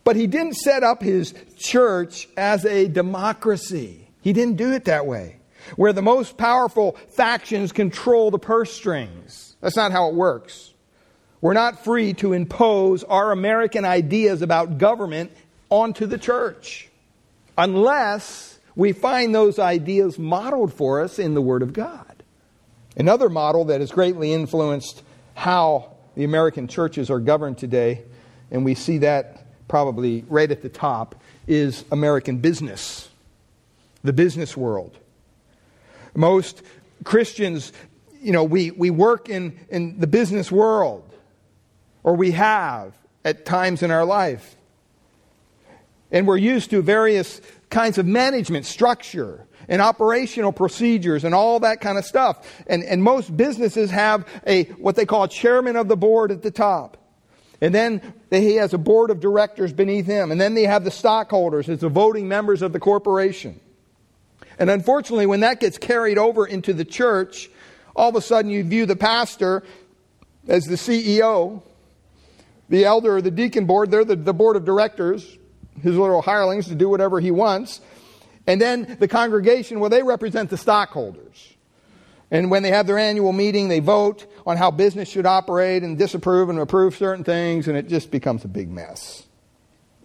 But 0.03 0.15
he 0.15 0.27
didn't 0.27 0.55
set 0.55 0.83
up 0.83 1.01
his 1.01 1.33
church 1.57 2.29
as 2.37 2.65
a 2.65 2.87
democracy. 2.87 4.07
He 4.21 4.33
didn't 4.33 4.57
do 4.57 4.71
it 4.73 4.85
that 4.85 5.05
way, 5.05 5.37
where 5.75 5.93
the 5.93 6.01
most 6.01 6.37
powerful 6.37 6.97
factions 7.09 7.71
control 7.71 8.31
the 8.31 8.39
purse 8.39 8.71
strings. 8.71 9.55
That's 9.61 9.75
not 9.75 9.91
how 9.91 10.09
it 10.09 10.15
works. 10.15 10.73
We're 11.41 11.53
not 11.53 11.83
free 11.83 12.13
to 12.15 12.33
impose 12.33 13.03
our 13.03 13.31
American 13.31 13.85
ideas 13.85 14.41
about 14.41 14.77
government 14.77 15.31
onto 15.69 16.05
the 16.05 16.17
church 16.17 16.89
unless 17.57 18.59
we 18.75 18.91
find 18.91 19.33
those 19.33 19.59
ideas 19.59 20.19
modeled 20.19 20.73
for 20.73 21.01
us 21.01 21.19
in 21.19 21.33
the 21.33 21.41
Word 21.41 21.61
of 21.61 21.73
God. 21.73 22.14
Another 22.97 23.29
model 23.29 23.65
that 23.65 23.81
has 23.81 23.91
greatly 23.91 24.31
influenced 24.31 25.03
how 25.33 25.91
the 26.15 26.23
American 26.23 26.67
churches 26.67 27.09
are 27.09 27.19
governed 27.19 27.57
today, 27.57 28.03
and 28.51 28.63
we 28.63 28.73
see 28.73 28.99
that 28.99 29.45
probably 29.67 30.23
right 30.29 30.49
at 30.49 30.61
the 30.61 30.69
top, 30.69 31.15
is 31.47 31.83
American 31.91 32.37
business, 32.37 33.09
the 34.03 34.13
business 34.13 34.55
world. 34.55 34.97
Most 36.15 36.61
Christians, 37.03 37.73
you 38.21 38.31
know, 38.31 38.43
we, 38.43 38.71
we 38.71 38.89
work 38.89 39.29
in, 39.29 39.59
in 39.69 39.99
the 39.99 40.07
business 40.07 40.51
world, 40.51 41.03
or 42.03 42.15
we 42.15 42.31
have 42.31 42.93
at 43.25 43.45
times 43.45 43.83
in 43.83 43.91
our 43.91 44.05
life. 44.05 44.55
And 46.11 46.27
we're 46.27 46.37
used 46.37 46.69
to 46.69 46.81
various 46.81 47.41
kinds 47.69 47.97
of 47.97 48.05
management 48.05 48.65
structure 48.65 49.45
and 49.67 49.81
operational 49.81 50.51
procedures 50.51 51.23
and 51.23 51.33
all 51.33 51.59
that 51.61 51.81
kind 51.81 51.97
of 51.97 52.05
stuff. 52.05 52.63
And, 52.67 52.83
and 52.83 53.03
most 53.03 53.35
businesses 53.35 53.91
have 53.91 54.27
a, 54.45 54.63
what 54.63 54.95
they 54.95 55.05
call 55.05 55.23
a 55.23 55.29
chairman 55.29 55.75
of 55.75 55.87
the 55.87 55.97
board 55.97 56.31
at 56.31 56.41
the 56.41 56.51
top. 56.51 56.97
And 57.61 57.73
then 57.73 58.13
he 58.31 58.55
has 58.55 58.73
a 58.73 58.77
board 58.77 59.09
of 59.09 59.19
directors 59.19 59.71
beneath 59.73 60.05
him. 60.05 60.31
And 60.31 60.39
then 60.39 60.53
they 60.53 60.63
have 60.63 60.83
the 60.83 60.91
stockholders 60.91 61.69
as 61.69 61.79
the 61.79 61.89
voting 61.89 62.27
members 62.27 62.61
of 62.61 62.73
the 62.73 62.79
corporation. 62.79 63.59
And 64.59 64.69
unfortunately, 64.69 65.25
when 65.25 65.41
that 65.41 65.59
gets 65.59 65.77
carried 65.77 66.17
over 66.17 66.45
into 66.45 66.73
the 66.73 66.85
church, 66.85 67.49
all 67.95 68.09
of 68.09 68.15
a 68.15 68.21
sudden 68.21 68.51
you 68.51 68.63
view 68.63 68.85
the 68.85 68.95
pastor 68.95 69.63
as 70.47 70.65
the 70.65 70.75
CEO, 70.75 71.61
the 72.69 72.85
elder 72.85 73.17
or 73.17 73.21
the 73.21 73.31
deacon 73.31 73.65
board, 73.65 73.91
they're 73.91 74.05
the, 74.05 74.15
the 74.15 74.33
board 74.33 74.55
of 74.55 74.65
directors, 74.65 75.37
his 75.81 75.97
little 75.97 76.21
hirelings 76.21 76.67
to 76.67 76.75
do 76.75 76.89
whatever 76.89 77.19
he 77.19 77.31
wants. 77.31 77.81
And 78.47 78.61
then 78.61 78.97
the 78.99 79.07
congregation, 79.07 79.79
well, 79.79 79.89
they 79.89 80.03
represent 80.03 80.49
the 80.49 80.57
stockholders. 80.57 81.53
And 82.31 82.49
when 82.49 82.63
they 82.63 82.71
have 82.71 82.87
their 82.87 82.97
annual 82.97 83.33
meeting, 83.33 83.69
they 83.69 83.79
vote 83.79 84.25
on 84.45 84.57
how 84.57 84.71
business 84.71 85.09
should 85.09 85.25
operate 85.25 85.83
and 85.83 85.97
disapprove 85.97 86.49
and 86.49 86.59
approve 86.59 86.95
certain 86.95 87.23
things, 87.23 87.67
and 87.67 87.77
it 87.77 87.87
just 87.87 88.11
becomes 88.11 88.43
a 88.43 88.47
big 88.47 88.69
mess. 88.69 89.25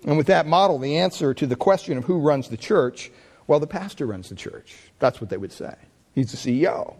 And 0.06 0.16
with 0.16 0.28
that 0.28 0.46
model, 0.46 0.78
the 0.78 0.98
answer 0.98 1.34
to 1.34 1.46
the 1.46 1.56
question 1.56 1.98
of 1.98 2.04
who 2.04 2.18
runs 2.18 2.48
the 2.48 2.56
church, 2.56 3.10
well, 3.46 3.60
the 3.60 3.66
pastor 3.66 4.06
runs 4.06 4.28
the 4.28 4.34
church. 4.34 4.76
That's 4.98 5.20
what 5.20 5.28
they 5.28 5.36
would 5.36 5.52
say. 5.52 5.74
He's 6.14 6.32
the 6.32 6.36
CEO, 6.36 6.94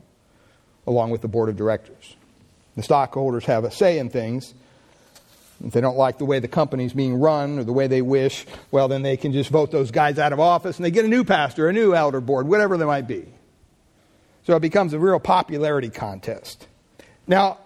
along 0.86 1.10
with 1.10 1.22
the 1.22 1.28
board 1.28 1.48
of 1.48 1.56
directors. 1.56 2.16
The 2.76 2.82
stockholders 2.82 3.44
have 3.46 3.64
a 3.64 3.70
say 3.70 3.98
in 3.98 4.10
things, 4.10 4.54
if 5.64 5.72
they 5.72 5.80
don't 5.80 5.96
like 5.96 6.18
the 6.18 6.24
way 6.24 6.38
the 6.38 6.48
company's 6.48 6.92
being 6.92 7.14
run 7.14 7.58
or 7.58 7.64
the 7.64 7.72
way 7.72 7.86
they 7.86 8.02
wish, 8.02 8.46
well, 8.70 8.88
then 8.88 9.02
they 9.02 9.16
can 9.16 9.32
just 9.32 9.50
vote 9.50 9.70
those 9.70 9.90
guys 9.90 10.18
out 10.18 10.32
of 10.32 10.40
office 10.40 10.76
and 10.76 10.84
they 10.84 10.90
get 10.90 11.04
a 11.04 11.08
new 11.08 11.24
pastor, 11.24 11.68
a 11.68 11.72
new 11.72 11.94
elder 11.94 12.20
board, 12.20 12.48
whatever 12.48 12.76
they 12.76 12.84
might 12.84 13.06
be. 13.06 13.26
So 14.44 14.56
it 14.56 14.60
becomes 14.60 14.94
a 14.94 14.98
real 14.98 15.20
popularity 15.20 15.90
contest. 15.90 16.66
Now, 17.26 17.58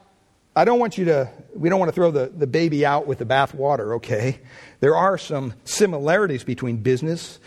I 0.57 0.65
don't 0.65 0.81
want 0.81 0.99
you 0.99 1.05
to, 1.07 1.31
we 1.55 1.69
don't 1.69 1.79
want 1.79 1.89
to 1.89 1.95
throw 1.95 2.11
the, 2.11 2.27
the 2.27 2.47
baby 2.47 2.85
out 2.85 3.07
with 3.07 3.19
the 3.19 3.25
bathwater, 3.25 3.97
okay? 3.97 4.41
There 4.81 4.97
are 4.97 5.17
some 5.17 5.55
similarities 5.65 6.43
between 6.43 6.79
business 6.79 7.39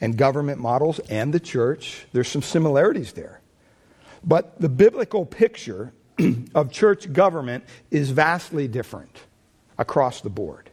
and 0.00 0.16
government 0.16 0.60
models 0.60 0.98
and 1.10 1.32
the 1.32 1.40
church. 1.40 2.06
There's 2.12 2.28
some 2.28 2.42
similarities 2.42 3.12
there. 3.12 3.40
But 4.24 4.60
the 4.60 4.68
biblical 4.68 5.26
picture 5.26 5.92
of 6.54 6.72
church 6.72 7.12
government 7.12 7.64
is 7.90 8.10
vastly 8.10 8.66
different 8.66 9.14
across 9.80 10.20
the 10.20 10.30
board. 10.30 10.70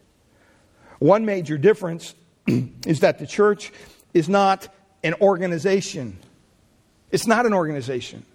One 1.00 1.26
major 1.26 1.58
difference 1.58 2.14
is 2.86 3.00
that 3.00 3.18
the 3.18 3.26
church 3.26 3.72
is 4.14 4.28
not 4.28 4.68
an 5.04 5.16
organization. 5.22 6.20
It's 7.10 7.26
not 7.26 7.46
an 7.46 7.54
organization. 7.54 8.26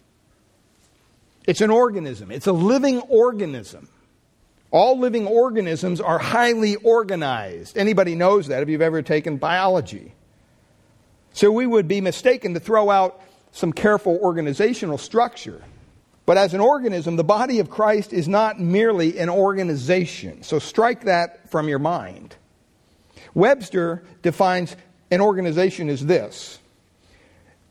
It's 1.46 1.60
an 1.60 1.70
organism. 1.70 2.30
It's 2.30 2.46
a 2.46 2.52
living 2.52 3.00
organism. 3.02 3.88
All 4.70 4.98
living 4.98 5.26
organisms 5.26 6.00
are 6.00 6.18
highly 6.18 6.76
organized. 6.76 7.76
Anybody 7.76 8.14
knows 8.14 8.46
that 8.46 8.62
if 8.62 8.70
you've 8.70 8.80
ever 8.80 9.02
taken 9.02 9.36
biology. 9.36 10.14
So 11.34 11.50
we 11.50 11.66
would 11.66 11.86
be 11.86 12.00
mistaken 12.00 12.54
to 12.54 12.60
throw 12.60 12.88
out 12.88 13.20
some 13.50 13.74
careful 13.74 14.18
organizational 14.22 14.96
structure. 14.96 15.62
But 16.24 16.38
as 16.38 16.54
an 16.54 16.60
organism, 16.60 17.16
the 17.16 17.24
body 17.24 17.58
of 17.58 17.68
Christ 17.68 18.12
is 18.12 18.28
not 18.28 18.60
merely 18.60 19.18
an 19.18 19.28
organization. 19.28 20.42
So 20.42 20.58
strike 20.58 21.04
that 21.04 21.50
from 21.50 21.68
your 21.68 21.80
mind. 21.80 22.36
Webster 23.34 24.02
defines 24.22 24.76
an 25.10 25.20
organization 25.20 25.88
as 25.88 26.04
this 26.04 26.58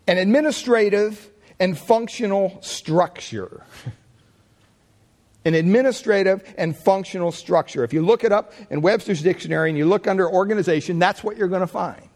an 0.08 0.18
administrative 0.18 1.30
and 1.60 1.78
functional 1.78 2.58
structure. 2.62 3.64
an 5.46 5.54
administrative 5.54 6.54
and 6.58 6.76
functional 6.76 7.32
structure. 7.32 7.84
If 7.84 7.94
you 7.94 8.02
look 8.02 8.24
it 8.24 8.32
up 8.32 8.54
in 8.70 8.82
Webster's 8.82 9.22
dictionary 9.22 9.70
and 9.70 9.78
you 9.78 9.86
look 9.86 10.08
under 10.08 10.30
organization, 10.30 11.00
that's 11.00 11.24
what 11.24 11.38
you're 11.38 11.48
going 11.48 11.62
to 11.62 11.68
find. 11.68 12.10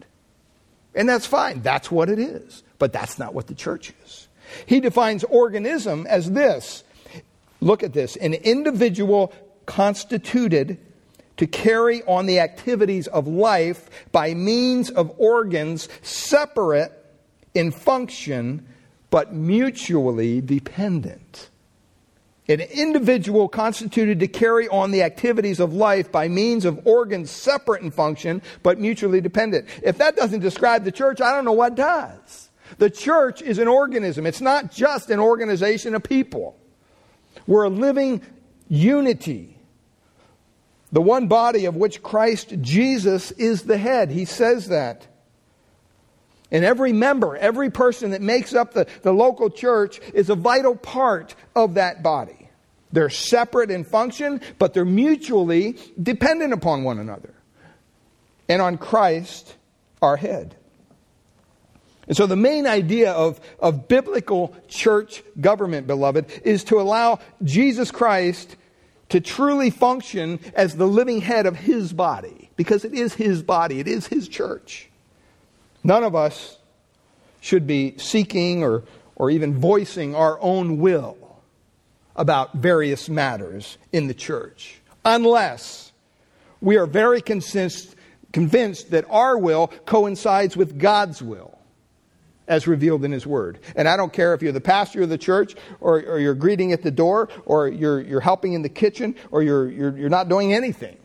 And 0.94 1.08
that's 1.08 1.26
fine. 1.26 1.62
That's 1.62 1.90
what 1.90 2.08
it 2.08 2.18
is. 2.18 2.62
But 2.78 2.92
that's 2.92 3.18
not 3.18 3.34
what 3.34 3.46
the 3.46 3.54
church 3.54 3.92
is. 4.04 4.25
He 4.66 4.80
defines 4.80 5.24
organism 5.24 6.06
as 6.06 6.30
this. 6.30 6.84
Look 7.60 7.82
at 7.82 7.92
this 7.92 8.16
an 8.16 8.34
individual 8.34 9.32
constituted 9.64 10.78
to 11.36 11.46
carry 11.46 12.02
on 12.04 12.26
the 12.26 12.40
activities 12.40 13.06
of 13.08 13.26
life 13.26 13.90
by 14.12 14.34
means 14.34 14.90
of 14.90 15.12
organs 15.18 15.88
separate 16.02 16.92
in 17.54 17.70
function 17.70 18.66
but 19.10 19.32
mutually 19.32 20.40
dependent. 20.40 21.50
An 22.48 22.60
individual 22.60 23.48
constituted 23.48 24.20
to 24.20 24.28
carry 24.28 24.68
on 24.68 24.92
the 24.92 25.02
activities 25.02 25.58
of 25.58 25.72
life 25.72 26.12
by 26.12 26.28
means 26.28 26.64
of 26.64 26.86
organs 26.86 27.30
separate 27.30 27.82
in 27.82 27.90
function 27.90 28.40
but 28.62 28.78
mutually 28.78 29.20
dependent. 29.20 29.66
If 29.82 29.98
that 29.98 30.16
doesn't 30.16 30.40
describe 30.40 30.84
the 30.84 30.92
church, 30.92 31.20
I 31.20 31.32
don't 31.32 31.44
know 31.44 31.52
what 31.52 31.74
does. 31.74 32.45
The 32.78 32.90
church 32.90 33.42
is 33.42 33.58
an 33.58 33.68
organism, 33.68 34.26
it's 34.26 34.40
not 34.40 34.70
just 34.70 35.10
an 35.10 35.20
organization 35.20 35.94
of 35.94 36.02
people. 36.02 36.58
We're 37.46 37.64
a 37.64 37.70
living 37.70 38.22
unity. 38.68 39.58
The 40.92 41.02
one 41.02 41.28
body 41.28 41.66
of 41.66 41.76
which 41.76 42.02
Christ 42.02 42.54
Jesus 42.60 43.30
is 43.32 43.62
the 43.62 43.76
head. 43.76 44.10
He 44.10 44.24
says 44.24 44.68
that. 44.68 45.06
And 46.50 46.64
every 46.64 46.92
member, 46.92 47.36
every 47.36 47.70
person 47.70 48.12
that 48.12 48.22
makes 48.22 48.54
up 48.54 48.72
the, 48.72 48.86
the 49.02 49.12
local 49.12 49.50
church 49.50 50.00
is 50.14 50.30
a 50.30 50.36
vital 50.36 50.76
part 50.76 51.34
of 51.54 51.74
that 51.74 52.02
body. 52.02 52.48
They're 52.92 53.10
separate 53.10 53.70
in 53.70 53.84
function, 53.84 54.40
but 54.58 54.72
they're 54.72 54.84
mutually 54.84 55.76
dependent 56.00 56.52
upon 56.52 56.84
one 56.84 56.98
another 56.98 57.34
and 58.48 58.62
on 58.62 58.78
Christ, 58.78 59.54
our 60.00 60.16
head. 60.16 60.56
And 62.08 62.16
so 62.16 62.26
the 62.26 62.36
main 62.36 62.66
idea 62.66 63.12
of, 63.12 63.40
of 63.58 63.88
biblical 63.88 64.54
church 64.68 65.24
government, 65.40 65.86
beloved, 65.86 66.26
is 66.44 66.64
to 66.64 66.80
allow 66.80 67.18
Jesus 67.42 67.90
Christ 67.90 68.56
to 69.08 69.20
truly 69.20 69.70
function 69.70 70.40
as 70.54 70.76
the 70.76 70.86
living 70.86 71.20
head 71.20 71.46
of 71.46 71.56
his 71.56 71.92
body, 71.92 72.50
because 72.56 72.84
it 72.84 72.92
is 72.92 73.14
his 73.14 73.42
body, 73.42 73.80
it 73.80 73.88
is 73.88 74.06
his 74.06 74.28
church. 74.28 74.88
None 75.82 76.04
of 76.04 76.14
us 76.14 76.58
should 77.40 77.66
be 77.66 77.94
seeking 77.98 78.62
or, 78.62 78.82
or 79.14 79.30
even 79.30 79.58
voicing 79.58 80.14
our 80.14 80.40
own 80.40 80.78
will 80.78 81.16
about 82.16 82.54
various 82.54 83.08
matters 83.08 83.78
in 83.92 84.06
the 84.06 84.14
church, 84.14 84.80
unless 85.04 85.92
we 86.60 86.76
are 86.76 86.86
very 86.86 87.20
consist, 87.20 87.94
convinced 88.32 88.90
that 88.90 89.04
our 89.08 89.36
will 89.38 89.68
coincides 89.86 90.56
with 90.56 90.78
God's 90.78 91.22
will 91.22 91.55
as 92.48 92.66
revealed 92.66 93.04
in 93.04 93.12
His 93.12 93.26
Word. 93.26 93.58
And 93.74 93.88
I 93.88 93.96
don't 93.96 94.12
care 94.12 94.34
if 94.34 94.42
you're 94.42 94.52
the 94.52 94.60
pastor 94.60 95.02
of 95.02 95.08
the 95.08 95.18
church, 95.18 95.54
or, 95.80 96.00
or 96.02 96.18
you're 96.18 96.34
greeting 96.34 96.72
at 96.72 96.82
the 96.82 96.90
door, 96.90 97.28
or 97.44 97.68
you're, 97.68 98.00
you're 98.00 98.20
helping 98.20 98.52
in 98.52 98.62
the 98.62 98.68
kitchen, 98.68 99.16
or 99.30 99.42
you're, 99.42 99.70
you're, 99.70 99.96
you're 99.96 100.08
not 100.08 100.28
doing 100.28 100.52
anything. 100.52 100.96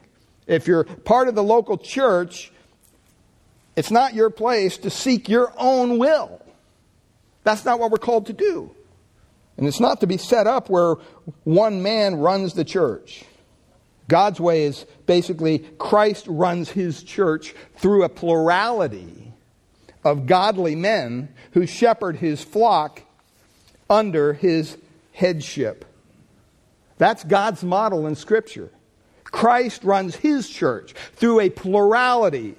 If 0.48 0.67
you're 0.67 0.83
part 0.83 1.27
of 1.27 1.36
the 1.36 1.43
local 1.43 1.77
church, 1.77 2.51
it's 3.75 3.91
not 3.91 4.13
your 4.13 4.29
place 4.29 4.77
to 4.79 4.89
seek 4.89 5.29
your 5.29 5.53
own 5.57 5.98
will. 5.98 6.41
That's 7.43 7.65
not 7.65 7.79
what 7.79 7.91
we're 7.91 7.98
called 7.98 8.27
to 8.27 8.33
do. 8.33 8.75
And 9.57 9.67
it's 9.67 9.79
not 9.79 10.01
to 10.01 10.07
be 10.07 10.17
set 10.17 10.48
up 10.48 10.69
where 10.69 10.95
one 11.43 11.81
man 11.81 12.15
runs 12.15 12.53
the 12.53 12.65
church. 12.65 13.24
God's 14.07 14.39
way 14.39 14.63
is 14.63 14.86
basically 15.05 15.60
Christ 15.77 16.25
runs 16.27 16.69
his 16.69 17.03
church 17.03 17.53
through 17.77 18.03
a 18.03 18.10
plurality 18.10 19.30
of 20.03 20.25
godly 20.25 20.75
men 20.75 21.29
who 21.51 21.65
shepherd 21.65 22.17
his 22.17 22.43
flock 22.43 23.01
under 23.89 24.34
his 24.34 24.77
headship. 25.13 25.86
That's 26.98 27.24
God's 27.24 27.63
model 27.63 28.08
in 28.08 28.15
Scripture. 28.15 28.70
Christ 29.24 29.84
runs 29.84 30.15
his 30.15 30.50
church 30.50 30.93
through 31.15 31.39
a 31.39 31.50
plurality 31.50 32.55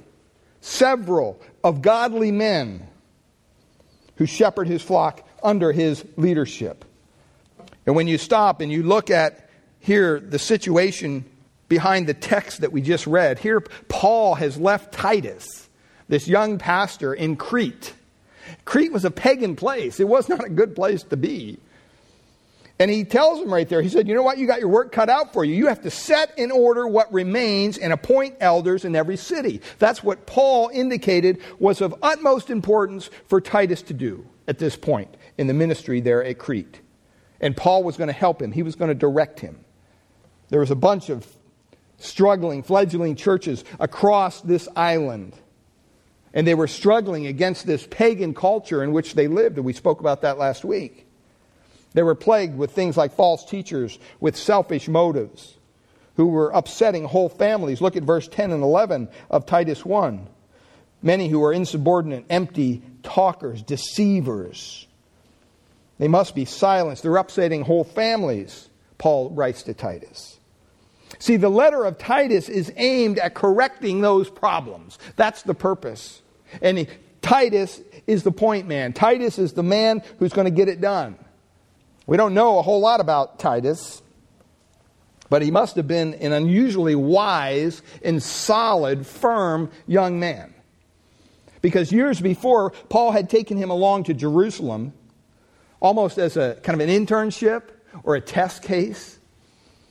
several 0.60 1.40
of 1.62 1.82
godly 1.82 2.30
men 2.30 2.86
who 4.16 4.26
shepherd 4.26 4.68
his 4.68 4.82
flock 4.82 5.26
under 5.42 5.72
his 5.72 6.04
leadership. 6.16 6.84
And 7.86 7.96
when 7.96 8.06
you 8.06 8.18
stop 8.18 8.60
and 8.60 8.70
you 8.70 8.82
look 8.82 9.10
at 9.10 9.50
here 9.80 10.20
the 10.20 10.38
situation 10.38 11.24
behind 11.68 12.06
the 12.06 12.14
text 12.14 12.60
that 12.60 12.72
we 12.72 12.80
just 12.80 13.06
read, 13.06 13.38
here 13.38 13.60
Paul 13.60 14.36
has 14.36 14.56
left 14.56 14.92
Titus, 14.92 15.68
this 16.12 16.28
young 16.28 16.58
pastor 16.58 17.14
in 17.14 17.36
Crete. 17.36 17.94
Crete 18.66 18.92
was 18.92 19.06
a 19.06 19.10
pagan 19.10 19.56
place, 19.56 19.98
it 19.98 20.06
was 20.06 20.28
not 20.28 20.44
a 20.44 20.50
good 20.50 20.76
place 20.76 21.02
to 21.04 21.16
be. 21.16 21.58
And 22.78 22.90
he 22.90 23.04
tells 23.04 23.40
him 23.40 23.52
right 23.52 23.66
there, 23.66 23.80
he 23.80 23.88
said, 23.88 24.06
You 24.06 24.14
know 24.14 24.22
what? 24.22 24.36
You 24.36 24.46
got 24.46 24.60
your 24.60 24.68
work 24.68 24.92
cut 24.92 25.08
out 25.08 25.32
for 25.32 25.42
you. 25.42 25.54
You 25.54 25.68
have 25.68 25.80
to 25.82 25.90
set 25.90 26.38
in 26.38 26.50
order 26.50 26.86
what 26.86 27.10
remains 27.14 27.78
and 27.78 27.94
appoint 27.94 28.36
elders 28.40 28.84
in 28.84 28.94
every 28.94 29.16
city. 29.16 29.62
That's 29.78 30.04
what 30.04 30.26
Paul 30.26 30.70
indicated 30.70 31.38
was 31.58 31.80
of 31.80 31.94
utmost 32.02 32.50
importance 32.50 33.08
for 33.28 33.40
Titus 33.40 33.80
to 33.82 33.94
do 33.94 34.26
at 34.46 34.58
this 34.58 34.76
point 34.76 35.16
in 35.38 35.46
the 35.46 35.54
ministry 35.54 36.02
there 36.02 36.22
at 36.22 36.38
Crete. 36.38 36.80
And 37.40 37.56
Paul 37.56 37.84
was 37.84 37.96
going 37.96 38.08
to 38.08 38.12
help 38.12 38.42
him, 38.42 38.52
he 38.52 38.62
was 38.62 38.76
going 38.76 38.88
to 38.90 38.94
direct 38.94 39.40
him. 39.40 39.64
There 40.50 40.60
was 40.60 40.70
a 40.70 40.76
bunch 40.76 41.08
of 41.08 41.26
struggling, 41.96 42.62
fledgling 42.62 43.16
churches 43.16 43.64
across 43.80 44.42
this 44.42 44.68
island. 44.76 45.34
And 46.34 46.46
they 46.46 46.54
were 46.54 46.66
struggling 46.66 47.26
against 47.26 47.66
this 47.66 47.86
pagan 47.86 48.34
culture 48.34 48.82
in 48.82 48.92
which 48.92 49.14
they 49.14 49.28
lived. 49.28 49.56
And 49.56 49.66
we 49.66 49.72
spoke 49.72 50.00
about 50.00 50.22
that 50.22 50.38
last 50.38 50.64
week. 50.64 51.06
They 51.94 52.02
were 52.02 52.14
plagued 52.14 52.56
with 52.56 52.70
things 52.70 52.96
like 52.96 53.12
false 53.12 53.44
teachers 53.44 53.98
with 54.18 54.36
selfish 54.36 54.88
motives 54.88 55.56
who 56.16 56.26
were 56.26 56.50
upsetting 56.50 57.04
whole 57.04 57.28
families. 57.28 57.80
Look 57.80 57.96
at 57.96 58.02
verse 58.02 58.28
10 58.28 58.50
and 58.50 58.62
11 58.62 59.08
of 59.30 59.46
Titus 59.46 59.84
1. 59.84 60.26
Many 61.02 61.28
who 61.28 61.42
are 61.44 61.52
insubordinate, 61.52 62.24
empty 62.30 62.82
talkers, 63.02 63.62
deceivers. 63.62 64.86
They 65.98 66.08
must 66.08 66.34
be 66.34 66.44
silenced. 66.44 67.02
They're 67.02 67.16
upsetting 67.16 67.62
whole 67.62 67.84
families, 67.84 68.68
Paul 68.98 69.30
writes 69.30 69.64
to 69.64 69.74
Titus. 69.74 70.38
See, 71.18 71.36
the 71.36 71.50
letter 71.50 71.84
of 71.84 71.98
Titus 71.98 72.48
is 72.48 72.72
aimed 72.76 73.18
at 73.18 73.34
correcting 73.34 74.00
those 74.00 74.30
problems. 74.30 74.98
That's 75.16 75.42
the 75.42 75.54
purpose. 75.54 76.21
And 76.60 76.86
Titus 77.22 77.80
is 78.06 78.22
the 78.22 78.32
point 78.32 78.68
man. 78.68 78.92
Titus 78.92 79.38
is 79.38 79.52
the 79.52 79.62
man 79.62 80.02
who's 80.18 80.32
going 80.32 80.46
to 80.46 80.50
get 80.50 80.68
it 80.68 80.80
done. 80.80 81.16
We 82.06 82.16
don't 82.16 82.34
know 82.34 82.58
a 82.58 82.62
whole 82.62 82.80
lot 82.80 83.00
about 83.00 83.38
Titus, 83.38 84.02
but 85.30 85.40
he 85.40 85.50
must 85.50 85.76
have 85.76 85.86
been 85.86 86.14
an 86.14 86.32
unusually 86.32 86.94
wise 86.94 87.80
and 88.04 88.22
solid, 88.22 89.06
firm 89.06 89.70
young 89.86 90.20
man. 90.20 90.52
Because 91.62 91.92
years 91.92 92.20
before, 92.20 92.72
Paul 92.88 93.12
had 93.12 93.30
taken 93.30 93.56
him 93.56 93.70
along 93.70 94.04
to 94.04 94.14
Jerusalem 94.14 94.92
almost 95.80 96.18
as 96.18 96.36
a 96.36 96.56
kind 96.62 96.80
of 96.80 96.88
an 96.88 96.94
internship 96.94 97.62
or 98.02 98.16
a 98.16 98.20
test 98.20 98.62
case. 98.62 99.18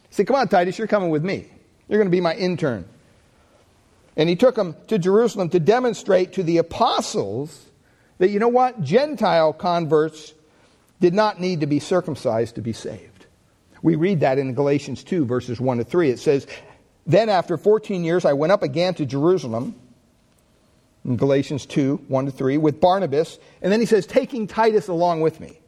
He 0.09 0.15
said, 0.15 0.27
Come 0.27 0.35
on, 0.35 0.49
Titus, 0.49 0.77
you're 0.77 0.87
coming 0.87 1.09
with 1.09 1.23
me. 1.23 1.49
You're 1.87 1.97
going 1.97 2.07
to 2.07 2.15
be 2.15 2.21
my 2.21 2.35
intern. 2.35 2.85
And 4.21 4.29
he 4.29 4.35
took 4.35 4.53
them 4.53 4.75
to 4.85 4.99
Jerusalem 4.99 5.49
to 5.49 5.59
demonstrate 5.59 6.33
to 6.33 6.43
the 6.43 6.59
apostles 6.59 7.59
that, 8.19 8.29
you 8.29 8.37
know 8.37 8.49
what? 8.49 8.79
Gentile 8.83 9.51
converts 9.51 10.35
did 10.99 11.15
not 11.15 11.39
need 11.39 11.61
to 11.61 11.65
be 11.65 11.79
circumcised 11.79 12.53
to 12.53 12.61
be 12.61 12.71
saved. 12.71 13.25
We 13.81 13.95
read 13.95 14.19
that 14.19 14.37
in 14.37 14.53
Galatians 14.53 15.03
2, 15.03 15.25
verses 15.25 15.59
1 15.59 15.79
to 15.79 15.83
3. 15.83 16.11
It 16.11 16.19
says, 16.19 16.45
Then 17.07 17.29
after 17.29 17.57
14 17.57 18.03
years, 18.03 18.23
I 18.23 18.33
went 18.33 18.51
up 18.51 18.61
again 18.61 18.93
to 18.93 19.07
Jerusalem, 19.07 19.73
in 21.03 21.17
Galatians 21.17 21.65
2, 21.65 22.05
1 22.07 22.25
to 22.27 22.31
3, 22.31 22.59
with 22.59 22.79
Barnabas. 22.79 23.39
And 23.63 23.73
then 23.73 23.79
he 23.79 23.87
says, 23.87 24.05
taking 24.05 24.45
Titus 24.45 24.87
along 24.87 25.21
with 25.21 25.39
me. 25.39 25.59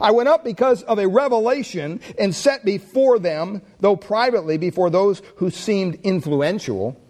I 0.00 0.10
went 0.10 0.28
up 0.28 0.42
because 0.42 0.82
of 0.82 0.98
a 0.98 1.06
revelation 1.06 2.00
and 2.18 2.34
set 2.34 2.64
before 2.64 3.20
them, 3.20 3.62
though 3.78 3.94
privately 3.94 4.58
before 4.58 4.90
those 4.90 5.22
who 5.36 5.50
seemed 5.50 6.00
influential, 6.02 7.00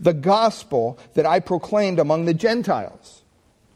the 0.00 0.14
gospel 0.14 0.98
that 1.14 1.26
I 1.26 1.40
proclaimed 1.40 1.98
among 1.98 2.24
the 2.24 2.34
Gentiles. 2.34 3.22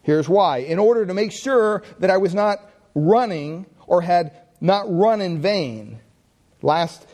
Here's 0.03 0.29
why. 0.29 0.59
In 0.59 0.79
order 0.79 1.07
to 1.07 1.15
make 1.15 1.33
sure 1.33 1.83
that 2.01 2.11
I 2.11 2.17
was 2.17 2.35
not 2.35 2.59
running 2.95 3.67
or 3.87 4.03
had 4.03 4.33
not 4.61 4.85
run 4.89 5.21
in 5.21 5.41
vain. 5.41 6.01
Last 6.63 7.07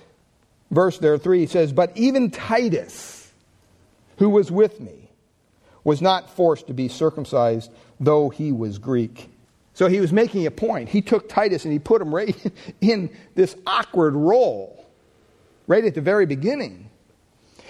verse 0.71 0.99
there, 0.99 1.19
3 1.19 1.47
says, 1.47 1.73
But 1.73 1.97
even 1.97 2.31
Titus, 2.31 3.33
who 4.19 4.31
was 4.31 4.51
with 4.51 4.81
me, 4.81 5.11
was 5.85 6.03
not 6.03 6.31
forced 6.31 6.67
to 6.67 6.75
be 6.75 6.89
circumcised, 6.89 7.71
though 7.99 8.29
he 8.29 8.53
was 8.53 8.79
Greek. 8.79 9.31
So 9.73 9.87
he 9.87 10.01
was 10.01 10.13
making 10.13 10.47
a 10.47 10.51
point. 10.51 10.89
He 10.89 11.03
took 11.03 11.29
Titus 11.29 11.65
and 11.65 11.73
he 11.73 11.79
put 11.79 12.03
him 12.03 12.15
right 12.15 12.37
in 12.81 13.11
this 13.35 13.57
awkward 13.67 14.15
role, 14.15 14.87
right 15.67 15.85
at 15.85 15.95
the 15.95 16.01
very 16.01 16.27
beginning. 16.27 16.88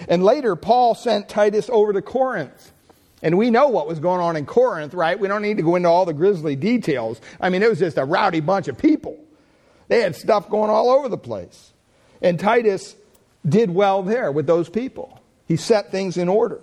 And 0.07 0.23
later, 0.23 0.55
Paul 0.55 0.95
sent 0.95 1.29
Titus 1.29 1.69
over 1.71 1.93
to 1.93 2.01
Corinth. 2.01 2.71
And 3.21 3.37
we 3.37 3.49
know 3.49 3.67
what 3.67 3.87
was 3.87 3.99
going 3.99 4.21
on 4.21 4.37
in 4.37 4.45
Corinth, 4.45 4.93
right? 4.93 5.19
We 5.19 5.27
don't 5.27 5.41
need 5.41 5.57
to 5.57 5.63
go 5.63 5.75
into 5.75 5.89
all 5.89 6.05
the 6.05 6.13
grisly 6.13 6.55
details. 6.55 7.19
I 7.41 7.49
mean, 7.49 7.61
it 7.61 7.69
was 7.69 7.79
just 7.79 7.97
a 7.97 8.05
rowdy 8.05 8.39
bunch 8.39 8.67
of 8.69 8.77
people. 8.77 9.17
They 9.89 10.01
had 10.01 10.15
stuff 10.15 10.49
going 10.49 10.69
all 10.69 10.89
over 10.89 11.09
the 11.09 11.17
place. 11.17 11.73
And 12.21 12.39
Titus 12.39 12.95
did 13.47 13.71
well 13.71 14.03
there 14.03 14.31
with 14.31 14.47
those 14.47 14.69
people. 14.69 15.21
He 15.47 15.57
set 15.57 15.91
things 15.91 16.15
in 16.15 16.29
order. 16.29 16.61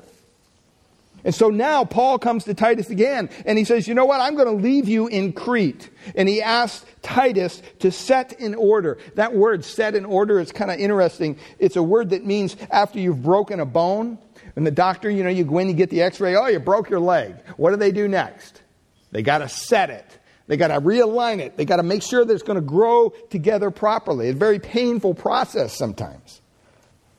And 1.26 1.34
so 1.34 1.48
now 1.50 1.84
Paul 1.84 2.20
comes 2.20 2.44
to 2.44 2.54
Titus 2.54 2.88
again 2.88 3.30
and 3.44 3.58
he 3.58 3.64
says, 3.64 3.88
You 3.88 3.94
know 3.94 4.04
what? 4.04 4.20
I'm 4.20 4.36
going 4.36 4.46
to 4.46 4.62
leave 4.62 4.88
you 4.88 5.08
in 5.08 5.32
Crete. 5.32 5.90
And 6.14 6.28
he 6.28 6.40
asks 6.40 6.86
Titus 7.02 7.60
to 7.80 7.90
set 7.90 8.34
in 8.34 8.54
order. 8.54 8.98
That 9.16 9.34
word, 9.34 9.64
set 9.64 9.96
in 9.96 10.04
order, 10.04 10.38
is 10.38 10.52
kind 10.52 10.70
of 10.70 10.78
interesting. 10.78 11.36
It's 11.58 11.74
a 11.74 11.82
word 11.82 12.10
that 12.10 12.24
means 12.24 12.56
after 12.70 13.00
you've 13.00 13.24
broken 13.24 13.58
a 13.58 13.66
bone. 13.66 14.18
And 14.54 14.64
the 14.64 14.70
doctor, 14.70 15.10
you 15.10 15.24
know, 15.24 15.28
you 15.28 15.42
go 15.42 15.58
in, 15.58 15.66
you 15.66 15.74
get 15.74 15.90
the 15.90 16.02
x 16.02 16.20
ray. 16.20 16.36
Oh, 16.36 16.46
you 16.46 16.60
broke 16.60 16.88
your 16.88 17.00
leg. 17.00 17.34
What 17.56 17.70
do 17.72 17.76
they 17.76 17.90
do 17.90 18.06
next? 18.06 18.62
They 19.10 19.22
got 19.22 19.38
to 19.38 19.48
set 19.48 19.90
it. 19.90 20.06
They 20.46 20.56
got 20.56 20.68
to 20.68 20.80
realign 20.80 21.40
it. 21.40 21.56
They 21.56 21.64
got 21.64 21.78
to 21.78 21.82
make 21.82 22.04
sure 22.04 22.24
that 22.24 22.32
it's 22.32 22.44
going 22.44 22.54
to 22.54 22.64
grow 22.64 23.10
together 23.30 23.72
properly. 23.72 24.28
It's 24.28 24.36
a 24.36 24.38
very 24.38 24.60
painful 24.60 25.14
process 25.14 25.76
sometimes. 25.76 26.40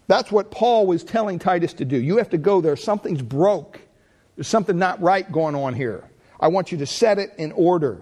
That's 0.07 0.31
what 0.31 0.49
Paul 0.49 0.87
was 0.87 1.03
telling 1.03 1.39
Titus 1.39 1.73
to 1.73 1.83
do. 1.83 1.97
You 1.97 2.17
have 2.17 2.29
to 2.29 2.37
go 2.37 2.61
there. 2.61 2.77
Something's 2.77 3.21
broke. 3.21 3.81
There's 4.37 4.47
something 4.47 4.77
not 4.77 5.01
right 5.01 5.29
going 5.29 5.55
on 5.55 5.73
here. 5.73 6.03
I 6.39 6.47
want 6.47 6.71
you 6.71 6.77
to 6.77 6.85
set 6.85 7.17
it 7.17 7.33
in 7.37 7.51
order 7.51 8.01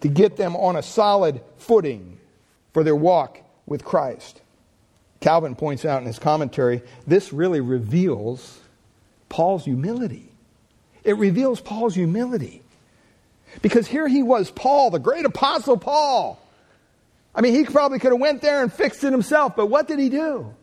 to 0.00 0.08
get 0.08 0.36
them 0.36 0.56
on 0.56 0.76
a 0.76 0.82
solid 0.82 1.40
footing 1.56 2.18
for 2.74 2.82
their 2.82 2.96
walk 2.96 3.38
with 3.64 3.84
Christ. 3.84 4.42
Calvin 5.20 5.54
points 5.54 5.84
out 5.84 6.00
in 6.00 6.06
his 6.06 6.18
commentary 6.18 6.82
this 7.06 7.32
really 7.32 7.60
reveals 7.60 8.60
Paul's 9.28 9.64
humility. 9.64 10.30
It 11.04 11.16
reveals 11.16 11.60
Paul's 11.60 11.94
humility. 11.94 12.62
Because 13.62 13.86
here 13.86 14.08
he 14.08 14.22
was, 14.22 14.50
Paul, 14.50 14.90
the 14.90 14.98
great 14.98 15.24
apostle 15.24 15.76
Paul. 15.76 16.40
I 17.34 17.40
mean, 17.40 17.54
he 17.54 17.64
probably 17.64 18.00
could 18.00 18.12
have 18.12 18.20
went 18.20 18.42
there 18.42 18.62
and 18.62 18.72
fixed 18.72 19.04
it 19.04 19.12
himself, 19.12 19.54
but 19.54 19.66
what 19.66 19.86
did 19.86 20.00
he 20.00 20.08
do? 20.08 20.54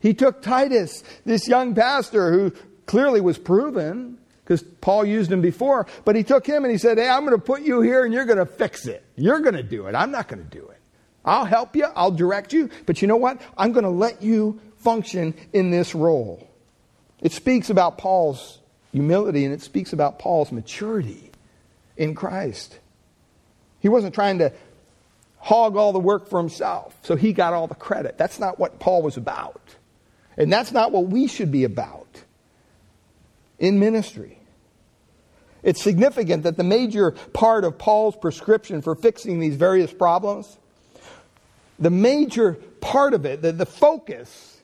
He 0.00 0.14
took 0.14 0.42
Titus, 0.42 1.04
this 1.24 1.48
young 1.48 1.74
pastor 1.74 2.32
who 2.32 2.52
clearly 2.86 3.20
was 3.20 3.38
proven, 3.38 4.18
because 4.48 4.62
Paul 4.80 5.04
used 5.04 5.30
him 5.30 5.42
before. 5.42 5.86
But 6.06 6.16
he 6.16 6.24
took 6.24 6.46
him 6.46 6.64
and 6.64 6.72
he 6.72 6.78
said, 6.78 6.96
Hey, 6.96 7.06
I'm 7.06 7.26
going 7.26 7.36
to 7.36 7.44
put 7.44 7.60
you 7.60 7.82
here 7.82 8.04
and 8.04 8.14
you're 8.14 8.24
going 8.24 8.38
to 8.38 8.46
fix 8.46 8.86
it. 8.86 9.04
You're 9.14 9.40
going 9.40 9.56
to 9.56 9.62
do 9.62 9.86
it. 9.86 9.94
I'm 9.94 10.10
not 10.10 10.26
going 10.26 10.42
to 10.42 10.48
do 10.48 10.66
it. 10.68 10.78
I'll 11.22 11.44
help 11.44 11.76
you, 11.76 11.84
I'll 11.94 12.10
direct 12.10 12.54
you, 12.54 12.70
but 12.86 13.02
you 13.02 13.08
know 13.08 13.16
what? 13.16 13.42
I'm 13.58 13.72
going 13.72 13.84
to 13.84 13.90
let 13.90 14.22
you 14.22 14.58
function 14.78 15.34
in 15.52 15.70
this 15.70 15.94
role. 15.94 16.48
It 17.20 17.32
speaks 17.32 17.68
about 17.68 17.98
Paul's 17.98 18.60
humility 18.92 19.44
and 19.44 19.52
it 19.52 19.60
speaks 19.60 19.92
about 19.92 20.18
Paul's 20.18 20.50
maturity 20.50 21.30
in 21.98 22.14
Christ. 22.14 22.78
He 23.80 23.90
wasn't 23.90 24.14
trying 24.14 24.38
to 24.38 24.52
hog 25.36 25.76
all 25.76 25.92
the 25.92 25.98
work 25.98 26.30
for 26.30 26.38
himself, 26.38 26.96
so 27.02 27.16
he 27.16 27.34
got 27.34 27.52
all 27.52 27.66
the 27.66 27.74
credit. 27.74 28.16
That's 28.16 28.38
not 28.38 28.58
what 28.58 28.78
Paul 28.78 29.02
was 29.02 29.18
about. 29.18 29.60
And 30.38 30.50
that's 30.50 30.72
not 30.72 30.90
what 30.92 31.08
we 31.08 31.26
should 31.26 31.52
be 31.52 31.64
about 31.64 32.06
in 33.58 33.78
ministry. 33.78 34.37
It's 35.62 35.82
significant 35.82 36.44
that 36.44 36.56
the 36.56 36.64
major 36.64 37.10
part 37.10 37.64
of 37.64 37.78
Paul's 37.78 38.16
prescription 38.16 38.82
for 38.82 38.94
fixing 38.94 39.40
these 39.40 39.56
various 39.56 39.92
problems, 39.92 40.56
the 41.78 41.90
major 41.90 42.54
part 42.80 43.14
of 43.14 43.24
it, 43.24 43.42
the, 43.42 43.52
the 43.52 43.66
focus, 43.66 44.60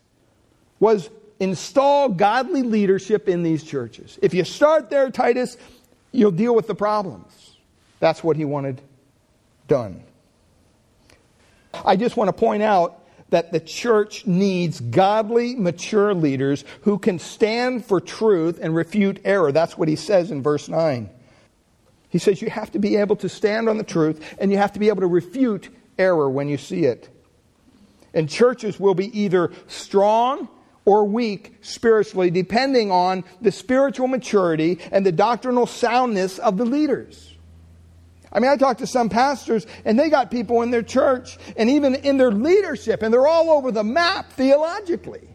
was 0.80 1.10
install 1.40 2.08
godly 2.08 2.62
leadership 2.62 3.28
in 3.28 3.42
these 3.42 3.64
churches. 3.64 4.18
If 4.22 4.34
you 4.34 4.44
start 4.44 4.90
there, 4.90 5.10
Titus, 5.10 5.56
you'll 6.12 6.30
deal 6.30 6.54
with 6.54 6.66
the 6.66 6.74
problems. 6.74 7.56
That's 8.00 8.22
what 8.22 8.36
he 8.36 8.44
wanted 8.44 8.80
done. 9.66 10.02
I 11.84 11.96
just 11.96 12.16
want 12.16 12.28
to 12.28 12.32
point 12.32 12.62
out 12.62 13.03
that 13.30 13.52
the 13.52 13.60
church 13.60 14.26
needs 14.26 14.80
godly, 14.80 15.54
mature 15.56 16.14
leaders 16.14 16.64
who 16.82 16.98
can 16.98 17.18
stand 17.18 17.84
for 17.84 18.00
truth 18.00 18.58
and 18.60 18.74
refute 18.74 19.20
error. 19.24 19.50
That's 19.50 19.76
what 19.76 19.88
he 19.88 19.96
says 19.96 20.30
in 20.30 20.42
verse 20.42 20.68
9. 20.68 21.10
He 22.08 22.18
says 22.18 22.40
you 22.40 22.50
have 22.50 22.70
to 22.72 22.78
be 22.78 22.96
able 22.96 23.16
to 23.16 23.28
stand 23.28 23.68
on 23.68 23.76
the 23.76 23.84
truth 23.84 24.36
and 24.38 24.52
you 24.52 24.58
have 24.58 24.72
to 24.74 24.78
be 24.78 24.88
able 24.88 25.00
to 25.00 25.08
refute 25.08 25.68
error 25.98 26.30
when 26.30 26.48
you 26.48 26.56
see 26.56 26.84
it. 26.84 27.08
And 28.12 28.28
churches 28.28 28.78
will 28.78 28.94
be 28.94 29.18
either 29.18 29.52
strong 29.66 30.48
or 30.84 31.04
weak 31.04 31.56
spiritually, 31.62 32.30
depending 32.30 32.90
on 32.92 33.24
the 33.40 33.50
spiritual 33.50 34.06
maturity 34.06 34.78
and 34.92 35.04
the 35.04 35.12
doctrinal 35.12 35.66
soundness 35.66 36.38
of 36.38 36.56
the 36.56 36.64
leaders. 36.64 37.33
I 38.34 38.40
mean, 38.40 38.50
I 38.50 38.56
talked 38.56 38.80
to 38.80 38.86
some 38.86 39.08
pastors, 39.08 39.66
and 39.84 39.98
they 39.98 40.10
got 40.10 40.30
people 40.30 40.62
in 40.62 40.72
their 40.72 40.82
church 40.82 41.38
and 41.56 41.70
even 41.70 41.94
in 41.94 42.16
their 42.16 42.32
leadership, 42.32 43.02
and 43.02 43.14
they're 43.14 43.28
all 43.28 43.50
over 43.50 43.70
the 43.70 43.84
map 43.84 44.32
theologically. 44.32 45.28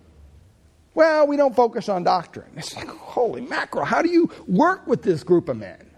Well, 0.93 1.27
we 1.27 1.38
don't 1.38 1.55
focus 1.55 1.88
on 1.88 2.03
doctrine. 2.03 2.51
It's 2.57 2.75
like, 2.75 2.89
holy 2.89 3.41
mackerel, 3.41 3.85
how 3.85 4.01
do 4.01 4.09
you 4.09 4.29
work 4.47 4.85
with 4.85 5.01
this 5.01 5.23
group 5.23 5.47
of 5.47 5.55
men? 5.55 5.89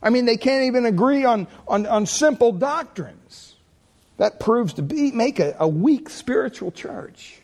I 0.00 0.10
mean, 0.10 0.26
they 0.26 0.36
can't 0.36 0.66
even 0.66 0.86
agree 0.86 1.24
on, 1.24 1.48
on, 1.66 1.86
on 1.86 2.06
simple 2.06 2.52
doctrines. 2.52 3.56
That 4.18 4.38
proves 4.38 4.74
to 4.74 4.82
be 4.82 5.10
make 5.12 5.38
a, 5.40 5.56
a 5.58 5.66
weak 5.66 6.08
spiritual 6.08 6.70
church. 6.70 7.40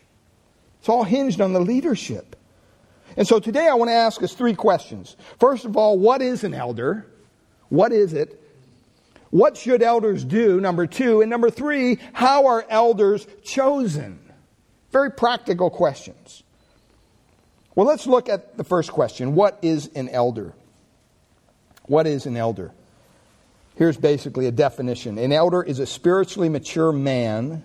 It's 0.79 0.89
all 0.89 1.03
hinged 1.03 1.41
on 1.41 1.53
the 1.53 1.59
leadership. 1.59 2.35
And 3.17 3.27
so 3.27 3.39
today 3.39 3.67
I 3.67 3.73
want 3.75 3.89
to 3.89 3.93
ask 3.93 4.21
us 4.23 4.33
three 4.33 4.55
questions. 4.55 5.15
First 5.39 5.65
of 5.65 5.77
all, 5.77 5.97
what 5.97 6.21
is 6.21 6.43
an 6.43 6.53
elder? 6.53 7.05
What 7.69 7.91
is 7.91 8.13
it? 8.13 8.41
What 9.35 9.57
should 9.57 9.83
elders 9.83 10.23
do? 10.23 10.61
Number 10.61 10.87
two. 10.87 11.19
And 11.19 11.29
number 11.29 11.49
three, 11.49 11.99
how 12.13 12.45
are 12.45 12.65
elders 12.69 13.27
chosen? 13.43 14.17
Very 14.93 15.11
practical 15.11 15.69
questions. 15.69 16.41
Well, 17.75 17.85
let's 17.85 18.07
look 18.07 18.29
at 18.29 18.55
the 18.55 18.63
first 18.63 18.93
question 18.93 19.35
What 19.35 19.59
is 19.61 19.87
an 19.93 20.07
elder? 20.07 20.53
What 21.83 22.07
is 22.07 22.25
an 22.27 22.37
elder? 22.37 22.71
Here's 23.75 23.97
basically 23.97 24.45
a 24.45 24.53
definition 24.53 25.17
An 25.17 25.33
elder 25.33 25.61
is 25.61 25.79
a 25.79 25.85
spiritually 25.85 26.47
mature 26.47 26.93
man, 26.93 27.61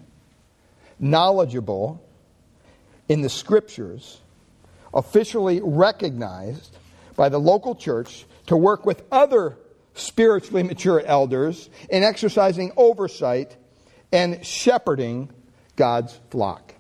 knowledgeable 0.99 2.03
in 3.09 3.23
the 3.23 3.31
scriptures, 3.31 4.19
officially 4.93 5.61
recognized 5.63 6.77
by 7.15 7.29
the 7.29 7.39
local 7.39 7.77
church 7.77 8.27
to 8.47 8.57
work 8.57 8.85
with 8.85 9.05
other 9.13 9.57
spiritually 10.01 10.63
mature 10.63 11.01
elders 11.05 11.69
in 11.89 12.03
exercising 12.03 12.73
oversight 12.77 13.57
and 14.13 14.45
shepherding 14.45 15.31
God's 15.77 16.19
flock. 16.31 16.75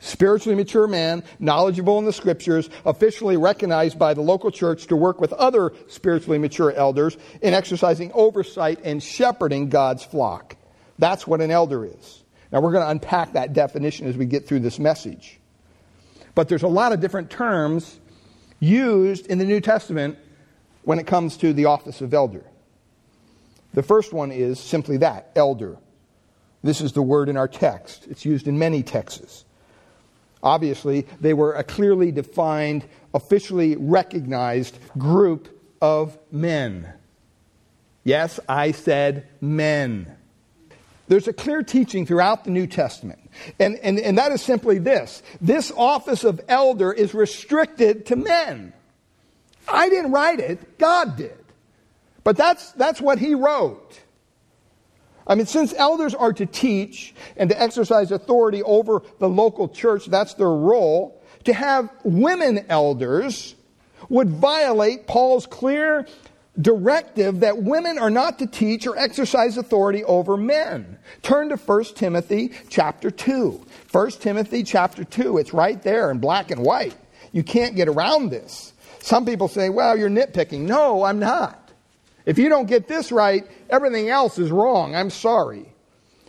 Spiritually 0.00 0.54
mature 0.54 0.86
man, 0.86 1.24
knowledgeable 1.38 1.98
in 1.98 2.04
the 2.04 2.12
scriptures, 2.12 2.68
officially 2.84 3.38
recognized 3.38 3.98
by 3.98 4.12
the 4.12 4.20
local 4.20 4.50
church 4.50 4.86
to 4.88 4.96
work 4.96 5.18
with 5.20 5.32
other 5.32 5.72
spiritually 5.88 6.38
mature 6.38 6.70
elders 6.72 7.16
in 7.40 7.54
exercising 7.54 8.12
oversight 8.12 8.80
and 8.84 9.02
shepherding 9.02 9.70
God's 9.70 10.04
flock. 10.04 10.56
That's 10.98 11.26
what 11.26 11.40
an 11.40 11.50
elder 11.50 11.86
is. 11.86 12.22
Now, 12.52 12.60
we're 12.60 12.72
going 12.72 12.84
to 12.84 12.90
unpack 12.90 13.32
that 13.32 13.54
definition 13.54 14.06
as 14.06 14.16
we 14.16 14.26
get 14.26 14.46
through 14.46 14.60
this 14.60 14.78
message. 14.78 15.40
But 16.34 16.48
there's 16.48 16.62
a 16.62 16.68
lot 16.68 16.92
of 16.92 17.00
different 17.00 17.30
terms 17.30 17.98
used 18.60 19.26
in 19.26 19.38
the 19.38 19.44
New 19.44 19.60
Testament 19.60 20.18
when 20.84 20.98
it 20.98 21.06
comes 21.06 21.36
to 21.38 21.52
the 21.52 21.66
office 21.66 22.00
of 22.00 22.12
elder. 22.14 22.44
The 23.72 23.82
first 23.82 24.12
one 24.12 24.30
is 24.30 24.60
simply 24.60 24.98
that 24.98 25.30
elder. 25.34 25.76
This 26.62 26.80
is 26.80 26.92
the 26.92 27.02
word 27.02 27.28
in 27.28 27.36
our 27.36 27.48
text, 27.48 28.06
it's 28.08 28.24
used 28.24 28.46
in 28.48 28.58
many 28.58 28.82
texts. 28.82 29.44
Obviously, 30.42 31.06
they 31.20 31.32
were 31.32 31.54
a 31.54 31.64
clearly 31.64 32.12
defined, 32.12 32.84
officially 33.14 33.76
recognized 33.76 34.78
group 34.98 35.48
of 35.80 36.18
men. 36.30 36.92
Yes, 38.04 38.38
I 38.46 38.72
said 38.72 39.26
men. 39.40 40.14
There's 41.08 41.28
a 41.28 41.32
clear 41.32 41.62
teaching 41.62 42.06
throughout 42.06 42.44
the 42.44 42.50
New 42.50 42.66
Testament, 42.66 43.30
and, 43.58 43.76
and, 43.76 43.98
and 43.98 44.16
that 44.18 44.32
is 44.32 44.42
simply 44.42 44.78
this 44.78 45.22
this 45.40 45.72
office 45.76 46.24
of 46.24 46.40
elder 46.48 46.92
is 46.92 47.14
restricted 47.14 48.06
to 48.06 48.16
men. 48.16 48.72
I 49.68 49.88
didn't 49.88 50.12
write 50.12 50.40
it, 50.40 50.78
God 50.78 51.16
did. 51.16 51.38
But 52.22 52.36
that's, 52.36 52.72
that's 52.72 53.00
what 53.00 53.18
he 53.18 53.34
wrote. 53.34 54.00
I 55.26 55.34
mean, 55.34 55.46
since 55.46 55.72
elders 55.74 56.14
are 56.14 56.32
to 56.34 56.46
teach 56.46 57.14
and 57.36 57.48
to 57.50 57.60
exercise 57.60 58.10
authority 58.10 58.62
over 58.62 59.02
the 59.18 59.28
local 59.28 59.68
church, 59.68 60.06
that's 60.06 60.34
their 60.34 60.50
role, 60.50 61.22
to 61.44 61.52
have 61.52 61.90
women 62.02 62.66
elders 62.68 63.54
would 64.08 64.28
violate 64.28 65.06
Paul's 65.06 65.46
clear 65.46 66.06
directive 66.60 67.40
that 67.40 67.62
women 67.62 67.98
are 67.98 68.10
not 68.10 68.38
to 68.38 68.46
teach 68.46 68.86
or 68.86 68.96
exercise 68.96 69.56
authority 69.56 70.04
over 70.04 70.36
men. 70.36 70.98
Turn 71.22 71.48
to 71.48 71.56
1 71.56 71.84
Timothy 71.96 72.52
chapter 72.68 73.10
2. 73.10 73.66
1 73.90 74.10
Timothy 74.12 74.62
chapter 74.62 75.04
2. 75.04 75.38
It's 75.38 75.52
right 75.52 75.82
there 75.82 76.10
in 76.10 76.18
black 76.18 76.50
and 76.50 76.62
white. 76.62 76.94
You 77.32 77.42
can't 77.42 77.74
get 77.74 77.88
around 77.88 78.30
this. 78.30 78.73
Some 79.04 79.26
people 79.26 79.48
say, 79.48 79.68
well, 79.68 79.98
you're 79.98 80.08
nitpicking. 80.08 80.60
No, 80.60 81.04
I'm 81.04 81.18
not. 81.18 81.72
If 82.24 82.38
you 82.38 82.48
don't 82.48 82.64
get 82.64 82.88
this 82.88 83.12
right, 83.12 83.46
everything 83.68 84.08
else 84.08 84.38
is 84.38 84.50
wrong. 84.50 84.96
I'm 84.96 85.10
sorry. 85.10 85.68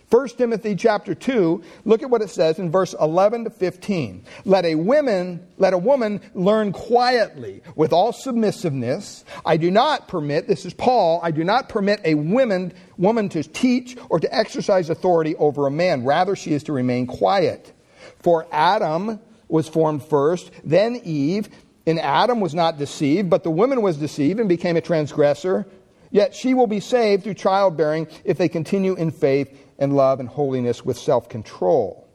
1 0.10 0.28
Timothy 0.38 0.76
chapter 0.76 1.16
2, 1.16 1.64
look 1.86 2.04
at 2.04 2.10
what 2.10 2.22
it 2.22 2.30
says 2.30 2.60
in 2.60 2.70
verse 2.70 2.94
11 3.00 3.46
to 3.46 3.50
15. 3.50 4.26
Let 4.44 4.66
a 4.66 4.76
woman, 4.76 5.48
let 5.58 5.72
a 5.72 5.78
woman 5.78 6.20
learn 6.34 6.74
quietly 6.74 7.62
with 7.78 7.94
all 7.94 8.12
submissiveness. 8.12 9.24
I 9.46 9.56
do 9.56 9.72
not 9.72 10.10
permit, 10.10 10.50
this 10.50 10.66
is 10.66 10.74
Paul, 10.74 11.22
I 11.24 11.32
do 11.32 11.46
not 11.46 11.70
permit 11.70 12.02
a 12.04 12.16
woman, 12.16 12.74
woman 12.98 13.30
to 13.30 13.44
teach 13.44 13.96
or 14.10 14.20
to 14.20 14.36
exercise 14.36 14.90
authority 14.90 15.34
over 15.38 15.66
a 15.66 15.72
man. 15.72 16.04
Rather, 16.04 16.36
she 16.36 16.52
is 16.52 16.64
to 16.64 16.74
remain 16.74 17.08
quiet. 17.08 17.72
For 18.20 18.46
Adam 18.52 19.22
was 19.48 19.70
formed 19.70 20.04
first, 20.04 20.52
then 20.64 20.98
Eve. 21.06 21.50
And 21.88 22.00
Adam 22.00 22.40
was 22.40 22.56
not 22.56 22.78
deceived, 22.78 23.30
but 23.30 23.44
the 23.44 23.52
woman 23.52 23.82
was 23.82 23.98
deceived 23.98 24.40
and 24.40 24.50
became 24.50 24.76
a 24.76 24.82
transgressor. 24.82 25.68
Yet 26.12 26.34
she 26.34 26.54
will 26.54 26.68
be 26.68 26.80
saved 26.80 27.24
through 27.24 27.36
childbearing 27.36 28.08
if 28.24 28.38
they 28.38 28.50
continue 28.50 28.96
in 28.96 29.12
faith 29.12 29.56
and 29.78 29.96
love 29.96 30.20
and 30.20 30.30
holiness 30.30 30.84
with 30.86 30.98
self 30.98 31.30
control. 31.30 32.08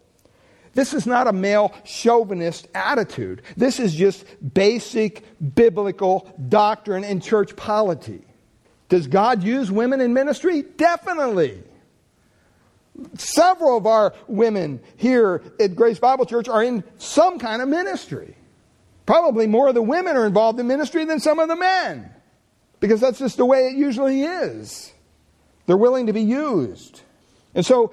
This 0.72 0.94
is 0.94 1.06
not 1.06 1.26
a 1.26 1.32
male 1.32 1.72
chauvinist 1.84 2.68
attitude. 2.74 3.42
This 3.56 3.80
is 3.80 3.94
just 3.94 4.24
basic 4.54 5.24
biblical 5.54 6.32
doctrine 6.48 7.04
and 7.04 7.22
church 7.22 7.56
polity. 7.56 8.24
Does 8.88 9.06
God 9.06 9.42
use 9.42 9.70
women 9.70 10.00
in 10.00 10.14
ministry? 10.14 10.62
Definitely. 10.62 11.62
Several 13.16 13.76
of 13.76 13.86
our 13.86 14.14
women 14.28 14.80
here 14.96 15.42
at 15.58 15.74
Grace 15.74 15.98
Bible 15.98 16.26
Church 16.26 16.48
are 16.48 16.62
in 16.62 16.84
some 16.98 17.38
kind 17.38 17.62
of 17.62 17.68
ministry. 17.68 18.36
Probably 19.10 19.48
more 19.48 19.66
of 19.66 19.74
the 19.74 19.82
women 19.82 20.16
are 20.16 20.24
involved 20.24 20.60
in 20.60 20.68
ministry 20.68 21.04
than 21.04 21.18
some 21.18 21.40
of 21.40 21.48
the 21.48 21.56
men 21.56 22.08
because 22.78 23.00
that's 23.00 23.18
just 23.18 23.38
the 23.38 23.44
way 23.44 23.66
it 23.66 23.76
usually 23.76 24.22
is. 24.22 24.92
They're 25.66 25.76
willing 25.76 26.06
to 26.06 26.12
be 26.12 26.22
used. 26.22 27.00
And 27.52 27.66
so 27.66 27.92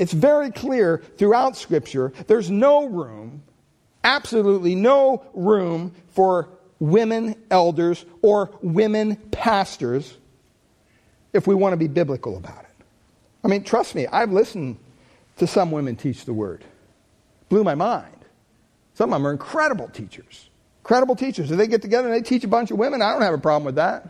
it's 0.00 0.12
very 0.12 0.50
clear 0.50 1.00
throughout 1.16 1.56
Scripture 1.56 2.12
there's 2.26 2.50
no 2.50 2.86
room, 2.86 3.44
absolutely 4.02 4.74
no 4.74 5.24
room 5.32 5.94
for 6.08 6.48
women 6.80 7.36
elders 7.52 8.04
or 8.20 8.50
women 8.60 9.14
pastors 9.30 10.12
if 11.32 11.46
we 11.46 11.54
want 11.54 11.72
to 11.72 11.76
be 11.76 11.86
biblical 11.86 12.36
about 12.36 12.64
it. 12.64 12.84
I 13.44 13.46
mean, 13.46 13.62
trust 13.62 13.94
me, 13.94 14.08
I've 14.08 14.32
listened 14.32 14.78
to 15.36 15.46
some 15.46 15.70
women 15.70 15.94
teach 15.94 16.24
the 16.24 16.32
word. 16.32 16.64
Blew 17.48 17.62
my 17.62 17.76
mind. 17.76 18.17
Some 18.98 19.12
of 19.12 19.20
them 19.20 19.28
are 19.28 19.30
incredible 19.30 19.86
teachers. 19.90 20.50
Incredible 20.80 21.14
teachers. 21.14 21.52
If 21.52 21.56
they 21.56 21.68
get 21.68 21.82
together 21.82 22.12
and 22.12 22.16
they 22.16 22.28
teach 22.28 22.42
a 22.42 22.48
bunch 22.48 22.72
of 22.72 22.78
women, 22.78 23.00
I 23.00 23.12
don't 23.12 23.22
have 23.22 23.32
a 23.32 23.38
problem 23.38 23.64
with 23.64 23.76
that. 23.76 24.08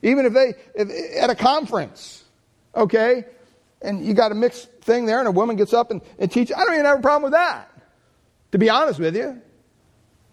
Even 0.00 0.24
if 0.24 0.32
they, 0.32 0.54
if, 0.74 1.22
at 1.22 1.28
a 1.28 1.34
conference, 1.34 2.24
okay, 2.74 3.26
and 3.82 4.02
you 4.02 4.14
got 4.14 4.32
a 4.32 4.34
mixed 4.34 4.70
thing 4.80 5.04
there 5.04 5.18
and 5.18 5.28
a 5.28 5.30
woman 5.30 5.56
gets 5.56 5.74
up 5.74 5.90
and, 5.90 6.00
and 6.18 6.32
teaches, 6.32 6.56
I 6.56 6.64
don't 6.64 6.72
even 6.72 6.86
have 6.86 7.00
a 7.00 7.02
problem 7.02 7.24
with 7.24 7.32
that, 7.32 7.70
to 8.52 8.58
be 8.58 8.70
honest 8.70 8.98
with 8.98 9.14
you. 9.14 9.42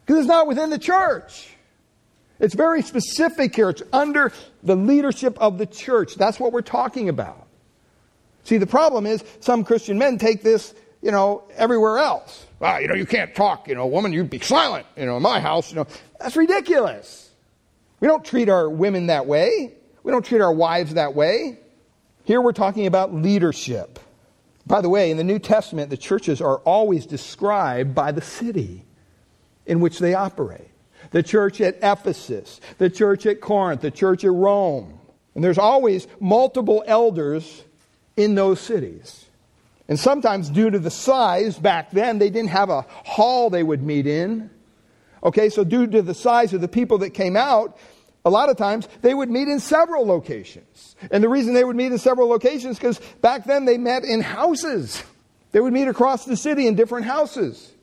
Because 0.05 0.19
it's 0.19 0.29
not 0.29 0.47
within 0.47 0.69
the 0.69 0.79
church. 0.79 1.49
It's 2.39 2.55
very 2.55 2.81
specific 2.81 3.53
here. 3.53 3.71
It's 3.71 3.83
under 3.91 4.31
the 4.63 4.77
leadership 4.77 5.37
of 5.41 5.57
the 5.57 5.65
church. 5.65 6.15
That's 6.15 6.39
what 6.39 6.53
we're 6.53 6.61
talking 6.61 7.09
about. 7.09 7.47
See, 8.45 8.59
the 8.59 8.65
problem 8.65 9.05
is 9.05 9.25
some 9.41 9.65
Christian 9.65 9.97
men 9.97 10.19
take 10.19 10.41
this, 10.41 10.73
you 11.01 11.11
know, 11.11 11.43
everywhere 11.55 11.97
else. 11.97 12.45
Well, 12.59 12.81
you 12.81 12.87
know, 12.87 12.93
you 12.93 13.05
can't 13.05 13.33
talk, 13.33 13.67
you 13.67 13.75
know, 13.75 13.87
woman, 13.87 14.13
you'd 14.13 14.29
be 14.29 14.39
silent, 14.39 14.85
you 14.95 15.05
know, 15.05 15.17
in 15.17 15.23
my 15.23 15.39
house, 15.39 15.71
you 15.71 15.75
know. 15.77 15.87
That's 16.19 16.35
ridiculous. 16.35 17.29
We 17.99 18.07
don't 18.07 18.23
treat 18.23 18.49
our 18.49 18.69
women 18.69 19.07
that 19.07 19.25
way. 19.25 19.73
We 20.03 20.11
don't 20.11 20.25
treat 20.25 20.41
our 20.41 20.53
wives 20.53 20.93
that 20.95 21.15
way. 21.15 21.59
Here 22.23 22.41
we're 22.41 22.51
talking 22.51 22.87
about 22.87 23.13
leadership. 23.13 23.99
By 24.67 24.81
the 24.81 24.89
way, 24.89 25.09
in 25.11 25.17
the 25.17 25.23
New 25.23 25.39
Testament, 25.39 25.89
the 25.89 25.97
churches 25.97 26.39
are 26.39 26.57
always 26.59 27.05
described 27.05 27.95
by 27.95 28.11
the 28.11 28.21
city 28.21 28.85
in 29.65 29.79
which 29.79 29.99
they 29.99 30.13
operate. 30.13 30.69
The 31.11 31.23
church 31.23 31.61
at 31.61 31.77
Ephesus, 31.81 32.61
the 32.77 32.89
church 32.89 33.25
at 33.25 33.41
Corinth, 33.41 33.81
the 33.81 33.91
church 33.91 34.23
at 34.23 34.31
Rome. 34.31 34.99
And 35.33 35.43
there's 35.43 35.57
always 35.57 36.07
multiple 36.19 36.83
elders 36.85 37.63
in 38.15 38.35
those 38.35 38.59
cities. 38.59 39.25
And 39.91 39.99
sometimes, 39.99 40.49
due 40.49 40.69
to 40.69 40.79
the 40.79 40.89
size 40.89 41.59
back 41.59 41.91
then, 41.91 42.17
they 42.17 42.29
didn't 42.29 42.51
have 42.51 42.69
a 42.69 42.83
hall 43.03 43.49
they 43.49 43.61
would 43.61 43.83
meet 43.83 44.07
in. 44.07 44.49
Okay, 45.21 45.49
so 45.49 45.65
due 45.65 45.85
to 45.85 46.01
the 46.01 46.13
size 46.13 46.53
of 46.53 46.61
the 46.61 46.69
people 46.69 46.99
that 46.99 47.09
came 47.09 47.35
out, 47.35 47.77
a 48.23 48.29
lot 48.29 48.47
of 48.47 48.55
times 48.55 48.87
they 49.01 49.13
would 49.13 49.29
meet 49.29 49.49
in 49.49 49.59
several 49.59 50.05
locations. 50.05 50.95
And 51.11 51.21
the 51.21 51.27
reason 51.27 51.53
they 51.53 51.65
would 51.65 51.75
meet 51.75 51.91
in 51.91 51.97
several 51.97 52.29
locations 52.29 52.79
because 52.79 52.99
back 53.19 53.43
then 53.43 53.65
they 53.65 53.77
met 53.77 54.05
in 54.05 54.21
houses. 54.21 55.03
They 55.51 55.59
would 55.59 55.73
meet 55.73 55.89
across 55.89 56.23
the 56.23 56.37
city 56.37 56.67
in 56.67 56.75
different 56.75 57.05
houses 57.05 57.73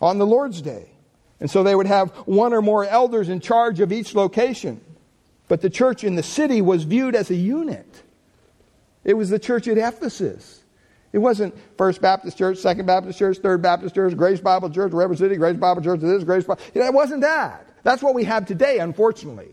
on 0.00 0.18
the 0.18 0.26
Lord's 0.26 0.62
Day. 0.62 0.88
And 1.40 1.50
so 1.50 1.64
they 1.64 1.74
would 1.74 1.88
have 1.88 2.12
one 2.28 2.52
or 2.52 2.62
more 2.62 2.84
elders 2.84 3.28
in 3.28 3.40
charge 3.40 3.80
of 3.80 3.90
each 3.90 4.14
location. 4.14 4.80
But 5.48 5.62
the 5.62 5.70
church 5.70 6.04
in 6.04 6.14
the 6.14 6.22
city 6.22 6.62
was 6.62 6.84
viewed 6.84 7.16
as 7.16 7.28
a 7.28 7.34
unit. 7.34 8.04
It 9.02 9.14
was 9.14 9.30
the 9.30 9.40
church 9.40 9.66
at 9.66 9.78
Ephesus. 9.78 10.62
It 11.12 11.18
wasn't 11.18 11.54
First 11.78 12.00
Baptist 12.00 12.36
Church, 12.36 12.58
Second 12.58 12.86
Baptist 12.86 13.18
Church, 13.18 13.38
Third 13.38 13.62
Baptist 13.62 13.94
Church, 13.94 14.16
Grace 14.16 14.40
Bible 14.40 14.70
Church, 14.70 14.92
River 14.92 15.16
City, 15.16 15.36
Grace 15.36 15.56
Bible 15.56 15.82
Church, 15.82 16.00
this, 16.00 16.24
Grace 16.24 16.44
Bible. 16.44 16.60
You 16.74 16.80
know, 16.80 16.86
it 16.86 16.94
wasn't 16.94 17.22
that. 17.22 17.68
That's 17.82 18.02
what 18.02 18.14
we 18.14 18.24
have 18.24 18.46
today, 18.46 18.78
unfortunately. 18.78 19.50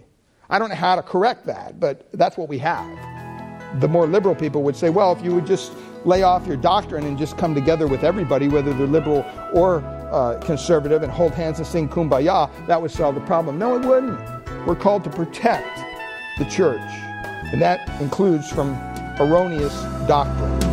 I 0.50 0.60
don't 0.60 0.70
know 0.70 0.76
how 0.76 0.96
to 0.96 1.02
correct 1.02 1.46
that, 1.46 1.80
but 1.80 2.10
that's 2.13 2.38
what 2.38 2.50
we 2.50 2.58
have. 2.60 3.80
The 3.80 3.88
more 3.88 4.06
liberal 4.06 4.36
people 4.36 4.63
would 4.63 4.76
say, 4.76 4.89
well, 4.89 5.12
if 5.13 5.24
you 5.24 5.34
would 5.34 5.48
just 5.48 5.72
lay 6.06 6.24
off 6.24 6.46
your 6.46 6.58
doctrine 6.58 7.06
and 7.06 7.18
just 7.18 7.38
come 7.38 7.56
together 7.56 7.88
with 7.88 8.04
everybody, 8.04 8.48
whether 8.48 8.74
they're 8.74 8.88
liberal 8.88 9.26
or 9.54 9.84
uh, 10.12 10.39
conservative, 10.39 11.02
and 11.02 11.12
hold 11.12 11.34
hands 11.34 11.58
and 11.60 11.68
sing 11.68 11.88
kumbaya, 11.88 12.50
that 12.68 12.82
would 12.82 12.92
solve 12.92 13.16
the 13.16 13.22
problem. 13.22 13.58
No, 13.58 13.76
it 13.76 13.86
wouldn't. 13.86 14.20
We're 14.68 14.76
called 14.76 15.04
to 15.06 15.10
protect 15.10 15.80
the 16.38 16.46
church, 16.46 16.82
and 17.52 17.62
that 17.62 18.00
includes 18.02 18.50
from 18.50 18.76
erroneous 19.20 19.74
doctrine. 20.08 20.73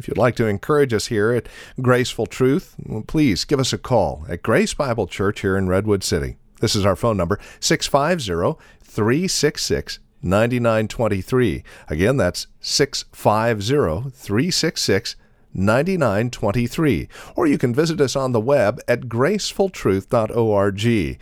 If 0.00 0.08
you'd 0.08 0.16
like 0.16 0.34
to 0.36 0.46
encourage 0.46 0.94
us 0.94 1.08
here 1.08 1.30
at 1.32 1.46
Graceful 1.82 2.24
Truth, 2.24 2.74
please 3.06 3.44
give 3.44 3.60
us 3.60 3.74
a 3.74 3.76
call 3.76 4.24
at 4.30 4.42
Grace 4.42 4.72
Bible 4.72 5.06
Church 5.06 5.42
here 5.42 5.58
in 5.58 5.68
Redwood 5.68 6.02
City. 6.02 6.38
This 6.62 6.74
is 6.74 6.86
our 6.86 6.96
phone 6.96 7.18
number, 7.18 7.38
650 7.60 8.58
366 8.80 9.98
9923. 10.22 11.62
Again, 11.88 12.16
that's 12.16 12.46
650 12.60 14.10
366 14.10 15.16
9923. 15.54 17.08
Or 17.36 17.46
you 17.46 17.58
can 17.58 17.74
visit 17.74 18.00
us 18.00 18.16
on 18.16 18.32
the 18.32 18.40
web 18.40 18.80
at 18.88 19.02
gracefultruth.org. 19.02 21.18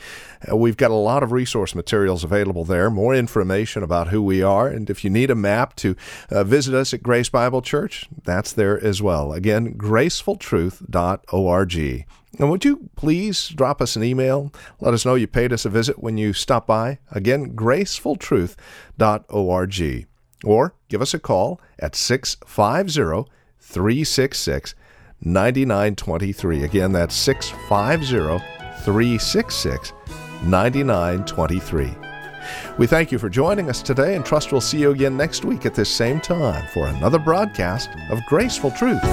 Uh, 0.50 0.56
we've 0.56 0.76
got 0.76 0.90
a 0.90 0.94
lot 0.94 1.22
of 1.22 1.32
resource 1.32 1.74
materials 1.74 2.24
available 2.24 2.64
there, 2.64 2.90
more 2.90 3.14
information 3.14 3.82
about 3.82 4.08
who 4.08 4.22
we 4.22 4.42
are. 4.42 4.68
And 4.68 4.90
if 4.90 5.04
you 5.04 5.10
need 5.10 5.30
a 5.30 5.34
map 5.34 5.76
to 5.76 5.94
uh, 6.30 6.44
visit 6.44 6.74
us 6.74 6.94
at 6.94 7.02
Grace 7.02 7.28
Bible 7.28 7.60
Church, 7.62 8.08
that's 8.24 8.52
there 8.52 8.82
as 8.82 9.02
well. 9.02 9.32
Again, 9.32 9.74
gracefultruth.org. 9.74 12.06
And 12.38 12.50
would 12.50 12.62
you 12.64 12.90
please 12.94 13.48
drop 13.48 13.80
us 13.80 13.96
an 13.96 14.04
email? 14.04 14.52
Let 14.80 14.94
us 14.94 15.04
know 15.04 15.16
you 15.16 15.26
paid 15.26 15.52
us 15.52 15.64
a 15.64 15.70
visit 15.70 16.00
when 16.02 16.18
you 16.18 16.32
stop 16.32 16.66
by. 16.66 16.98
Again, 17.10 17.56
gracefultruth.org. 17.56 20.06
Or 20.44 20.72
give 20.88 21.02
us 21.02 21.14
a 21.14 21.18
call 21.18 21.60
at 21.80 21.96
650 21.96 23.28
366 23.60 24.74
9923. 25.20 26.64
Again, 26.64 26.92
that's 26.92 27.14
650 27.14 28.44
366 28.84 29.92
9923. 30.44 31.94
We 32.78 32.86
thank 32.86 33.12
you 33.12 33.18
for 33.18 33.28
joining 33.28 33.68
us 33.68 33.82
today 33.82 34.14
and 34.14 34.24
trust 34.24 34.52
we'll 34.52 34.60
see 34.60 34.80
you 34.80 34.90
again 34.90 35.16
next 35.16 35.44
week 35.44 35.66
at 35.66 35.74
this 35.74 35.90
same 35.90 36.20
time 36.20 36.66
for 36.72 36.86
another 36.86 37.18
broadcast 37.18 37.90
of 38.10 38.24
Graceful 38.26 38.70
Truth. 38.70 39.04